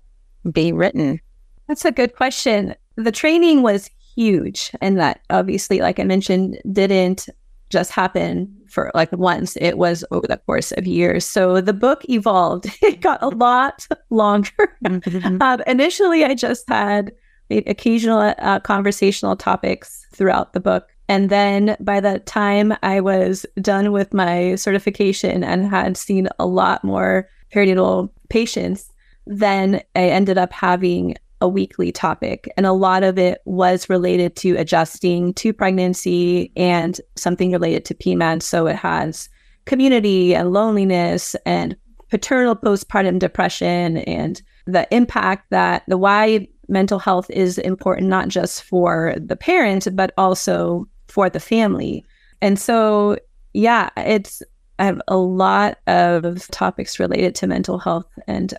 be 0.51 0.71
written. 0.71 1.19
That's 1.67 1.85
a 1.85 1.91
good 1.91 2.15
question. 2.15 2.75
The 2.95 3.11
training 3.11 3.61
was 3.61 3.89
huge, 4.15 4.71
and 4.79 4.97
that 4.99 5.21
obviously, 5.29 5.79
like 5.79 5.99
I 5.99 6.03
mentioned, 6.03 6.61
didn't 6.71 7.27
just 7.73 7.91
happen 7.91 8.55
for 8.69 8.89
like 8.95 9.11
once. 9.11 9.57
It 9.57 9.77
was 9.77 10.05
over 10.11 10.25
the 10.25 10.37
course 10.37 10.71
of 10.71 10.87
years. 10.87 11.25
So 11.25 11.59
the 11.59 11.73
book 11.73 12.05
evolved. 12.09 12.69
It 12.81 13.01
got 13.01 13.21
a 13.21 13.29
lot 13.29 13.87
longer. 14.09 14.77
um, 14.85 15.61
initially, 15.67 16.23
I 16.23 16.35
just 16.35 16.69
had 16.69 17.11
occasional 17.49 18.33
uh, 18.37 18.59
conversational 18.61 19.35
topics 19.35 20.07
throughout 20.13 20.53
the 20.53 20.59
book. 20.59 20.87
And 21.09 21.29
then 21.29 21.75
by 21.79 21.99
the 21.99 22.19
time 22.19 22.73
I 22.81 23.01
was 23.01 23.45
done 23.61 23.91
with 23.91 24.13
my 24.13 24.55
certification 24.55 25.43
and 25.43 25.67
had 25.67 25.97
seen 25.97 26.29
a 26.39 26.45
lot 26.45 26.83
more 26.83 27.27
perinatal 27.53 28.09
patients, 28.29 28.89
then 29.27 29.81
I 29.95 30.09
ended 30.09 30.37
up 30.37 30.53
having 30.53 31.15
a 31.43 31.47
weekly 31.47 31.91
topic. 31.91 32.49
And 32.55 32.65
a 32.65 32.71
lot 32.71 33.03
of 33.03 33.19
it 33.19 33.41
was 33.43 33.89
related 33.89 34.37
to 34.37 34.55
adjusting 34.55 35.33
to 35.33 35.51
pregnancy 35.51 36.53
and 36.55 36.99
something 37.17 37.51
related 37.51 37.83
to 37.85 37.93
PMAD. 37.93 38.41
So 38.41 38.65
it 38.65 38.77
has 38.77 39.27
community 39.65 40.33
and 40.33 40.53
loneliness 40.53 41.35
and 41.45 41.75
paternal 42.09 42.55
postpartum 42.55 43.19
depression 43.19 43.97
and 43.97 44.41
the 44.65 44.87
impact 44.89 45.49
that 45.49 45.83
the 45.89 45.97
why 45.97 46.47
mental 46.69 46.97
health 46.97 47.29
is 47.29 47.57
important, 47.57 48.07
not 48.07 48.29
just 48.29 48.63
for 48.63 49.13
the 49.17 49.35
parent, 49.35 49.85
but 49.93 50.13
also 50.17 50.87
for 51.09 51.29
the 51.29 51.41
family. 51.41 52.05
And 52.41 52.57
so, 52.57 53.17
yeah, 53.53 53.89
it's, 53.97 54.41
I 54.79 54.85
have 54.85 55.01
a 55.09 55.17
lot 55.17 55.79
of 55.87 56.47
topics 56.51 56.99
related 56.99 57.35
to 57.35 57.47
mental 57.47 57.79
health 57.79 58.07
and 58.27 58.53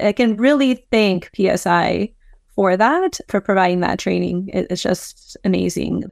I 0.00 0.12
can 0.12 0.36
really 0.36 0.74
thank 0.90 1.30
PSI 1.34 2.12
for 2.54 2.76
that, 2.76 3.20
for 3.28 3.40
providing 3.40 3.80
that 3.80 3.98
training. 3.98 4.50
It's 4.52 4.82
just 4.82 5.36
amazing. 5.44 6.04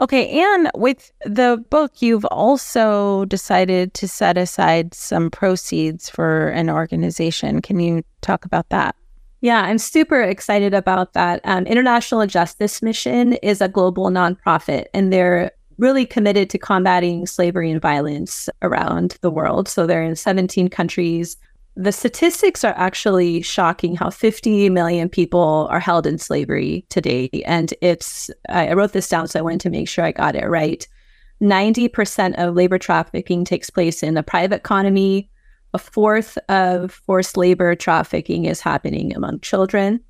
Okay, 0.00 0.40
and 0.40 0.70
with 0.74 1.12
the 1.24 1.64
book, 1.70 2.02
you've 2.02 2.24
also 2.26 3.24
decided 3.26 3.94
to 3.94 4.08
set 4.08 4.36
aside 4.36 4.94
some 4.94 5.30
proceeds 5.30 6.10
for 6.10 6.48
an 6.48 6.68
organization. 6.68 7.62
Can 7.62 7.78
you 7.78 8.02
talk 8.20 8.44
about 8.44 8.68
that? 8.70 8.96
Yeah, 9.42 9.62
I'm 9.62 9.78
super 9.78 10.20
excited 10.20 10.72
about 10.72 11.12
that. 11.12 11.40
Um, 11.44 11.66
International 11.66 12.26
Justice 12.26 12.80
Mission 12.80 13.34
is 13.34 13.60
a 13.60 13.68
global 13.68 14.08
nonprofit, 14.08 14.86
and 14.94 15.12
they're 15.12 15.52
really 15.78 16.06
committed 16.06 16.48
to 16.50 16.58
combating 16.58 17.26
slavery 17.26 17.70
and 17.70 17.80
violence 17.80 18.48
around 18.62 19.16
the 19.20 19.30
world. 19.30 19.68
So 19.68 19.86
they're 19.86 20.02
in 20.02 20.16
17 20.16 20.68
countries. 20.68 21.36
The 21.74 21.92
statistics 21.92 22.64
are 22.64 22.74
actually 22.76 23.40
shocking 23.40 23.96
how 23.96 24.10
50 24.10 24.68
million 24.68 25.08
people 25.08 25.66
are 25.70 25.80
held 25.80 26.06
in 26.06 26.18
slavery 26.18 26.84
today. 26.90 27.30
And 27.46 27.72
it's, 27.80 28.30
I 28.50 28.74
wrote 28.74 28.92
this 28.92 29.08
down, 29.08 29.26
so 29.26 29.38
I 29.38 29.42
wanted 29.42 29.60
to 29.60 29.70
make 29.70 29.88
sure 29.88 30.04
I 30.04 30.12
got 30.12 30.36
it 30.36 30.46
right. 30.48 30.86
90% 31.42 32.34
of 32.34 32.54
labor 32.54 32.78
trafficking 32.78 33.44
takes 33.44 33.70
place 33.70 34.02
in 34.02 34.14
the 34.14 34.22
private 34.22 34.56
economy. 34.56 35.30
A 35.72 35.78
fourth 35.78 36.36
of 36.50 36.92
forced 36.92 37.38
labor 37.38 37.74
trafficking 37.74 38.44
is 38.44 38.60
happening 38.60 39.16
among 39.16 39.40
children. 39.40 40.00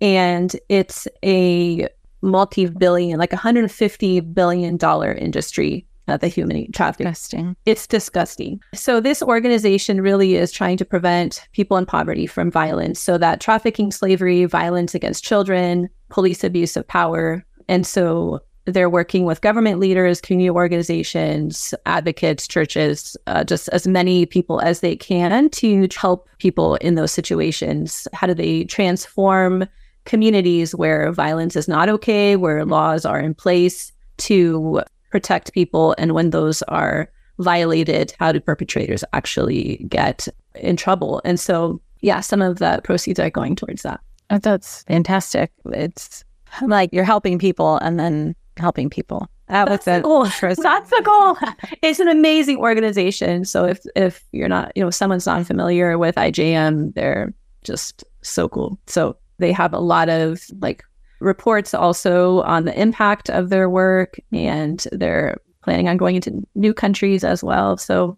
And 0.00 0.54
it's 0.68 1.08
a 1.24 1.88
multi 2.22 2.66
billion, 2.66 3.18
like 3.18 3.30
$150 3.30 4.34
billion 4.34 4.78
industry 5.18 5.87
at 6.08 6.20
the 6.20 6.28
human 6.28 6.70
trafficking. 6.72 7.06
Disgusting. 7.06 7.56
It's 7.66 7.86
disgusting. 7.86 8.60
So, 8.74 9.00
this 9.00 9.22
organization 9.22 10.00
really 10.00 10.36
is 10.36 10.52
trying 10.52 10.76
to 10.78 10.84
prevent 10.84 11.46
people 11.52 11.76
in 11.76 11.86
poverty 11.86 12.26
from 12.26 12.50
violence. 12.50 13.00
So, 13.00 13.18
that 13.18 13.40
trafficking, 13.40 13.90
slavery, 13.90 14.44
violence 14.44 14.94
against 14.94 15.24
children, 15.24 15.88
police 16.08 16.44
abuse 16.44 16.76
of 16.76 16.86
power. 16.86 17.44
And 17.68 17.86
so, 17.86 18.40
they're 18.64 18.90
working 18.90 19.24
with 19.24 19.40
government 19.40 19.80
leaders, 19.80 20.20
community 20.20 20.50
organizations, 20.50 21.72
advocates, 21.86 22.46
churches, 22.46 23.16
uh, 23.26 23.42
just 23.42 23.68
as 23.70 23.88
many 23.88 24.26
people 24.26 24.60
as 24.60 24.80
they 24.80 24.94
can 24.94 25.48
to 25.50 25.88
help 25.96 26.28
people 26.38 26.74
in 26.76 26.94
those 26.94 27.12
situations. 27.12 28.06
How 28.12 28.26
do 28.26 28.34
they 28.34 28.64
transform 28.64 29.66
communities 30.04 30.74
where 30.74 31.12
violence 31.12 31.56
is 31.56 31.66
not 31.66 31.88
okay, 31.88 32.36
where 32.36 32.64
laws 32.64 33.04
are 33.04 33.20
in 33.20 33.34
place 33.34 33.90
to 34.18 34.82
protect 35.10 35.52
people? 35.52 35.94
And 35.98 36.12
when 36.12 36.30
those 36.30 36.62
are 36.62 37.10
violated, 37.38 38.14
how 38.18 38.32
do 38.32 38.40
perpetrators 38.40 39.04
actually 39.12 39.86
get 39.88 40.28
in 40.54 40.76
trouble? 40.76 41.20
And 41.24 41.38
so, 41.38 41.80
yeah, 42.00 42.20
some 42.20 42.42
of 42.42 42.58
the 42.58 42.80
proceeds 42.84 43.18
are 43.18 43.30
going 43.30 43.56
towards 43.56 43.82
that. 43.82 44.00
Oh, 44.30 44.38
that's 44.38 44.82
fantastic. 44.84 45.52
It's 45.66 46.24
like 46.62 46.90
you're 46.92 47.04
helping 47.04 47.38
people 47.38 47.76
and 47.78 47.98
then 47.98 48.34
helping 48.56 48.90
people. 48.90 49.28
That 49.48 49.70
was 49.70 49.84
the 49.84 50.00
goal. 50.00 50.24
That's 50.24 50.90
the 50.90 51.02
goal. 51.02 51.36
It's 51.82 52.00
an 52.00 52.08
amazing 52.08 52.58
organization. 52.58 53.46
So 53.46 53.64
if 53.64 53.80
if 53.96 54.22
you're 54.32 54.48
not, 54.48 54.72
you 54.76 54.82
know, 54.82 54.90
someone's 54.90 55.26
not 55.26 55.46
familiar 55.46 55.96
with 55.96 56.16
IJM, 56.16 56.94
they're 56.94 57.32
just 57.64 58.04
so 58.20 58.48
cool. 58.48 58.78
So 58.86 59.16
they 59.38 59.52
have 59.52 59.72
a 59.72 59.78
lot 59.78 60.10
of 60.10 60.42
like 60.60 60.84
reports 61.20 61.74
also 61.74 62.42
on 62.42 62.64
the 62.64 62.80
impact 62.80 63.28
of 63.30 63.50
their 63.50 63.68
work 63.68 64.18
and 64.32 64.86
they're 64.92 65.36
planning 65.62 65.88
on 65.88 65.96
going 65.96 66.16
into 66.16 66.46
new 66.54 66.72
countries 66.72 67.24
as 67.24 67.42
well. 67.42 67.76
So 67.76 68.16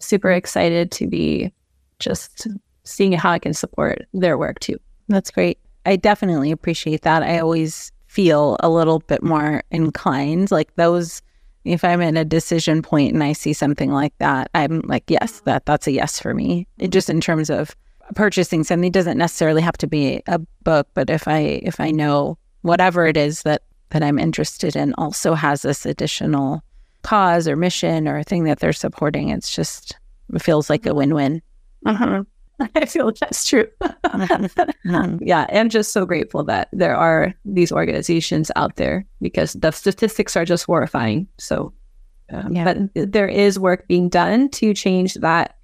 super 0.00 0.30
excited 0.30 0.90
to 0.92 1.06
be 1.06 1.52
just 1.98 2.46
seeing 2.84 3.12
how 3.12 3.30
I 3.30 3.38
can 3.38 3.54
support 3.54 4.06
their 4.12 4.36
work 4.36 4.60
too. 4.60 4.78
That's 5.08 5.30
great. 5.30 5.58
I 5.86 5.96
definitely 5.96 6.50
appreciate 6.50 7.02
that. 7.02 7.22
I 7.22 7.38
always 7.38 7.92
feel 8.06 8.56
a 8.60 8.68
little 8.68 9.00
bit 9.00 9.22
more 9.22 9.62
inclined. 9.70 10.50
Like 10.50 10.74
those, 10.76 11.22
if 11.64 11.84
I'm 11.84 12.00
in 12.00 12.16
a 12.16 12.24
decision 12.24 12.82
point 12.82 13.14
and 13.14 13.22
I 13.22 13.32
see 13.32 13.52
something 13.52 13.90
like 13.90 14.16
that, 14.18 14.50
I'm 14.54 14.80
like, 14.80 15.04
yes, 15.08 15.40
that 15.40 15.66
that's 15.66 15.86
a 15.86 15.92
yes 15.92 16.20
for 16.20 16.34
me. 16.34 16.66
It 16.78 16.90
just 16.90 17.10
in 17.10 17.20
terms 17.20 17.50
of 17.50 17.74
purchasing 18.14 18.64
something 18.64 18.92
doesn't 18.92 19.18
necessarily 19.18 19.62
have 19.62 19.76
to 19.78 19.86
be 19.86 20.22
a 20.26 20.38
book, 20.62 20.88
but 20.94 21.10
if 21.10 21.26
I 21.28 21.60
if 21.62 21.80
I 21.80 21.90
know 21.90 22.38
whatever 22.62 23.06
it 23.06 23.16
is 23.16 23.42
that 23.42 23.62
that 23.90 24.02
I'm 24.02 24.18
interested 24.18 24.76
in 24.76 24.94
also 24.98 25.34
has 25.34 25.62
this 25.62 25.86
additional 25.86 26.62
cause 27.02 27.46
or 27.46 27.56
mission 27.56 28.08
or 28.08 28.22
thing 28.22 28.44
that 28.44 28.60
they're 28.60 28.72
supporting, 28.72 29.28
it's 29.28 29.54
just 29.54 29.96
it 30.32 30.42
feels 30.42 30.70
like 30.70 30.86
a 30.86 30.94
win-win. 30.94 31.42
Uh-huh. 31.86 32.24
I 32.74 32.86
feel 32.86 33.12
that's 33.20 33.46
true. 33.46 33.66
yeah, 35.20 35.46
I'm 35.52 35.68
just 35.68 35.92
so 35.92 36.06
grateful 36.06 36.44
that 36.44 36.68
there 36.72 36.96
are 36.96 37.34
these 37.44 37.72
organizations 37.72 38.50
out 38.56 38.76
there 38.76 39.04
because 39.20 39.54
the 39.54 39.70
statistics 39.72 40.36
are 40.36 40.44
just 40.44 40.64
horrifying. 40.64 41.26
So, 41.38 41.72
um, 42.30 42.54
yeah. 42.54 42.64
but 42.64 43.12
there 43.12 43.28
is 43.28 43.58
work 43.58 43.88
being 43.88 44.08
done 44.08 44.48
to 44.50 44.72
change 44.72 45.14
that, 45.14 45.56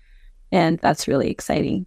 and 0.51 0.79
that's 0.81 1.07
really 1.07 1.31
exciting. 1.31 1.87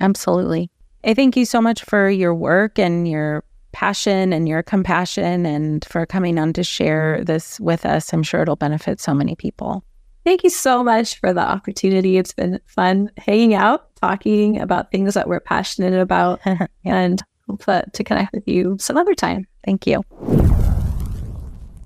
Absolutely. 0.00 0.70
I 1.04 1.14
thank 1.14 1.36
you 1.36 1.44
so 1.44 1.60
much 1.60 1.84
for 1.84 2.10
your 2.10 2.34
work 2.34 2.78
and 2.78 3.08
your 3.08 3.44
passion 3.72 4.32
and 4.32 4.48
your 4.48 4.62
compassion 4.62 5.44
and 5.44 5.84
for 5.84 6.06
coming 6.06 6.38
on 6.38 6.52
to 6.54 6.64
share 6.64 7.22
this 7.22 7.60
with 7.60 7.84
us. 7.84 8.12
I'm 8.12 8.22
sure 8.22 8.42
it'll 8.42 8.56
benefit 8.56 9.00
so 9.00 9.14
many 9.14 9.36
people. 9.36 9.84
Thank 10.24 10.42
you 10.42 10.50
so 10.50 10.82
much 10.82 11.20
for 11.20 11.32
the 11.32 11.42
opportunity. 11.42 12.16
It's 12.16 12.32
been 12.32 12.58
fun 12.66 13.10
hanging 13.18 13.54
out, 13.54 13.94
talking 13.96 14.60
about 14.60 14.90
things 14.90 15.14
that 15.14 15.28
we're 15.28 15.40
passionate 15.40 15.94
about, 15.94 16.40
and 16.84 17.22
hope 17.46 17.64
to 17.64 18.04
connect 18.04 18.32
with 18.32 18.48
you 18.48 18.76
some 18.80 18.96
other 18.96 19.14
time. 19.14 19.46
Thank 19.64 19.86
you. 19.86 20.02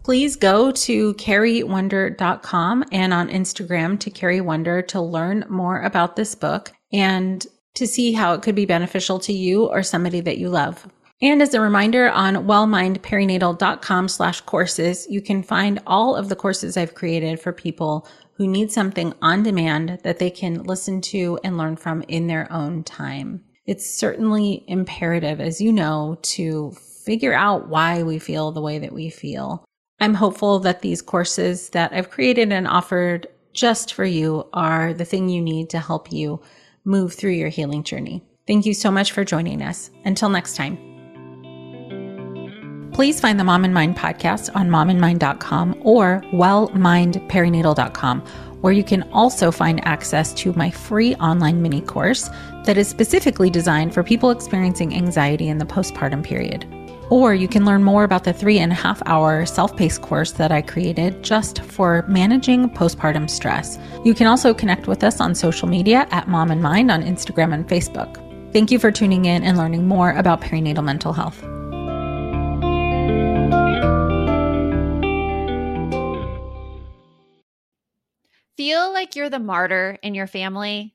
Please 0.04 0.36
go 0.36 0.72
to 0.72 1.14
carrywonder.com 1.14 2.84
and 2.90 3.12
on 3.12 3.28
Instagram 3.28 4.00
to 4.00 4.10
Carry 4.10 4.40
Wonder 4.40 4.80
to 4.82 5.00
learn 5.00 5.44
more 5.50 5.82
about 5.82 6.16
this 6.16 6.34
book 6.34 6.72
and 6.92 7.46
to 7.74 7.86
see 7.86 8.12
how 8.12 8.34
it 8.34 8.42
could 8.42 8.54
be 8.54 8.66
beneficial 8.66 9.18
to 9.20 9.32
you 9.32 9.66
or 9.66 9.82
somebody 9.82 10.20
that 10.20 10.38
you 10.38 10.48
love. 10.48 10.86
And 11.22 11.42
as 11.42 11.52
a 11.52 11.60
reminder, 11.60 12.08
on 12.10 12.46
wellmindperinatal.com 12.46 14.08
slash 14.08 14.40
courses, 14.42 15.06
you 15.10 15.20
can 15.20 15.42
find 15.42 15.78
all 15.86 16.16
of 16.16 16.30
the 16.30 16.36
courses 16.36 16.76
I've 16.76 16.94
created 16.94 17.38
for 17.38 17.52
people 17.52 18.08
who 18.34 18.48
need 18.48 18.72
something 18.72 19.12
on 19.20 19.42
demand 19.42 19.98
that 20.02 20.18
they 20.18 20.30
can 20.30 20.62
listen 20.62 21.02
to 21.02 21.38
and 21.44 21.58
learn 21.58 21.76
from 21.76 22.02
in 22.08 22.26
their 22.26 22.50
own 22.50 22.84
time. 22.84 23.44
It's 23.66 23.88
certainly 23.88 24.64
imperative, 24.66 25.40
as 25.40 25.60
you 25.60 25.72
know, 25.72 26.18
to 26.22 26.72
figure 27.04 27.34
out 27.34 27.68
why 27.68 28.02
we 28.02 28.18
feel 28.18 28.50
the 28.50 28.62
way 28.62 28.78
that 28.78 28.92
we 28.92 29.10
feel. 29.10 29.62
I'm 30.00 30.14
hopeful 30.14 30.58
that 30.60 30.80
these 30.80 31.02
courses 31.02 31.68
that 31.70 31.92
I've 31.92 32.08
created 32.08 32.50
and 32.50 32.66
offered 32.66 33.26
just 33.52 33.92
for 33.92 34.06
you 34.06 34.48
are 34.54 34.94
the 34.94 35.04
thing 35.04 35.28
you 35.28 35.42
need 35.42 35.68
to 35.70 35.78
help 35.78 36.10
you 36.10 36.40
move 36.84 37.14
through 37.14 37.32
your 37.32 37.48
healing 37.48 37.82
journey. 37.82 38.22
Thank 38.46 38.66
you 38.66 38.74
so 38.74 38.90
much 38.90 39.12
for 39.12 39.24
joining 39.24 39.62
us. 39.62 39.90
Until 40.04 40.28
next 40.28 40.56
time. 40.56 40.78
Please 42.92 43.20
find 43.20 43.38
the 43.38 43.44
Mom 43.44 43.64
and 43.64 43.72
Mind 43.72 43.96
podcast 43.96 44.54
on 44.54 44.68
momandmind.com 44.68 45.80
or 45.82 46.22
wellmindperinatal.com, 46.32 48.20
where 48.60 48.72
you 48.72 48.84
can 48.84 49.04
also 49.12 49.50
find 49.50 49.82
access 49.86 50.34
to 50.34 50.52
my 50.54 50.70
free 50.70 51.14
online 51.14 51.62
mini 51.62 51.80
course 51.80 52.28
that 52.64 52.76
is 52.76 52.88
specifically 52.88 53.48
designed 53.48 53.94
for 53.94 54.02
people 54.02 54.30
experiencing 54.30 54.94
anxiety 54.94 55.48
in 55.48 55.58
the 55.58 55.64
postpartum 55.64 56.22
period. 56.22 56.66
Or 57.10 57.34
you 57.34 57.48
can 57.48 57.64
learn 57.64 57.82
more 57.82 58.04
about 58.04 58.22
the 58.22 58.32
three 58.32 58.58
and 58.58 58.70
a 58.70 58.74
half 58.76 59.02
hour 59.04 59.44
self 59.44 59.76
paced 59.76 60.00
course 60.00 60.30
that 60.32 60.52
I 60.52 60.62
created 60.62 61.22
just 61.24 61.62
for 61.62 62.04
managing 62.08 62.70
postpartum 62.70 63.28
stress. 63.28 63.78
You 64.04 64.14
can 64.14 64.28
also 64.28 64.54
connect 64.54 64.86
with 64.86 65.02
us 65.02 65.20
on 65.20 65.34
social 65.34 65.68
media 65.68 66.06
at 66.12 66.28
Mom 66.28 66.50
and 66.50 66.62
Mind 66.62 66.90
on 66.90 67.02
Instagram 67.02 67.52
and 67.52 67.68
Facebook. 67.68 68.16
Thank 68.52 68.70
you 68.70 68.78
for 68.78 68.90
tuning 68.90 69.24
in 69.24 69.42
and 69.42 69.58
learning 69.58 69.86
more 69.86 70.12
about 70.12 70.40
perinatal 70.40 70.84
mental 70.84 71.12
health. 71.12 71.40
Feel 78.56 78.92
like 78.92 79.16
you're 79.16 79.30
the 79.30 79.38
martyr 79.38 79.98
in 80.02 80.14
your 80.14 80.26
family? 80.26 80.94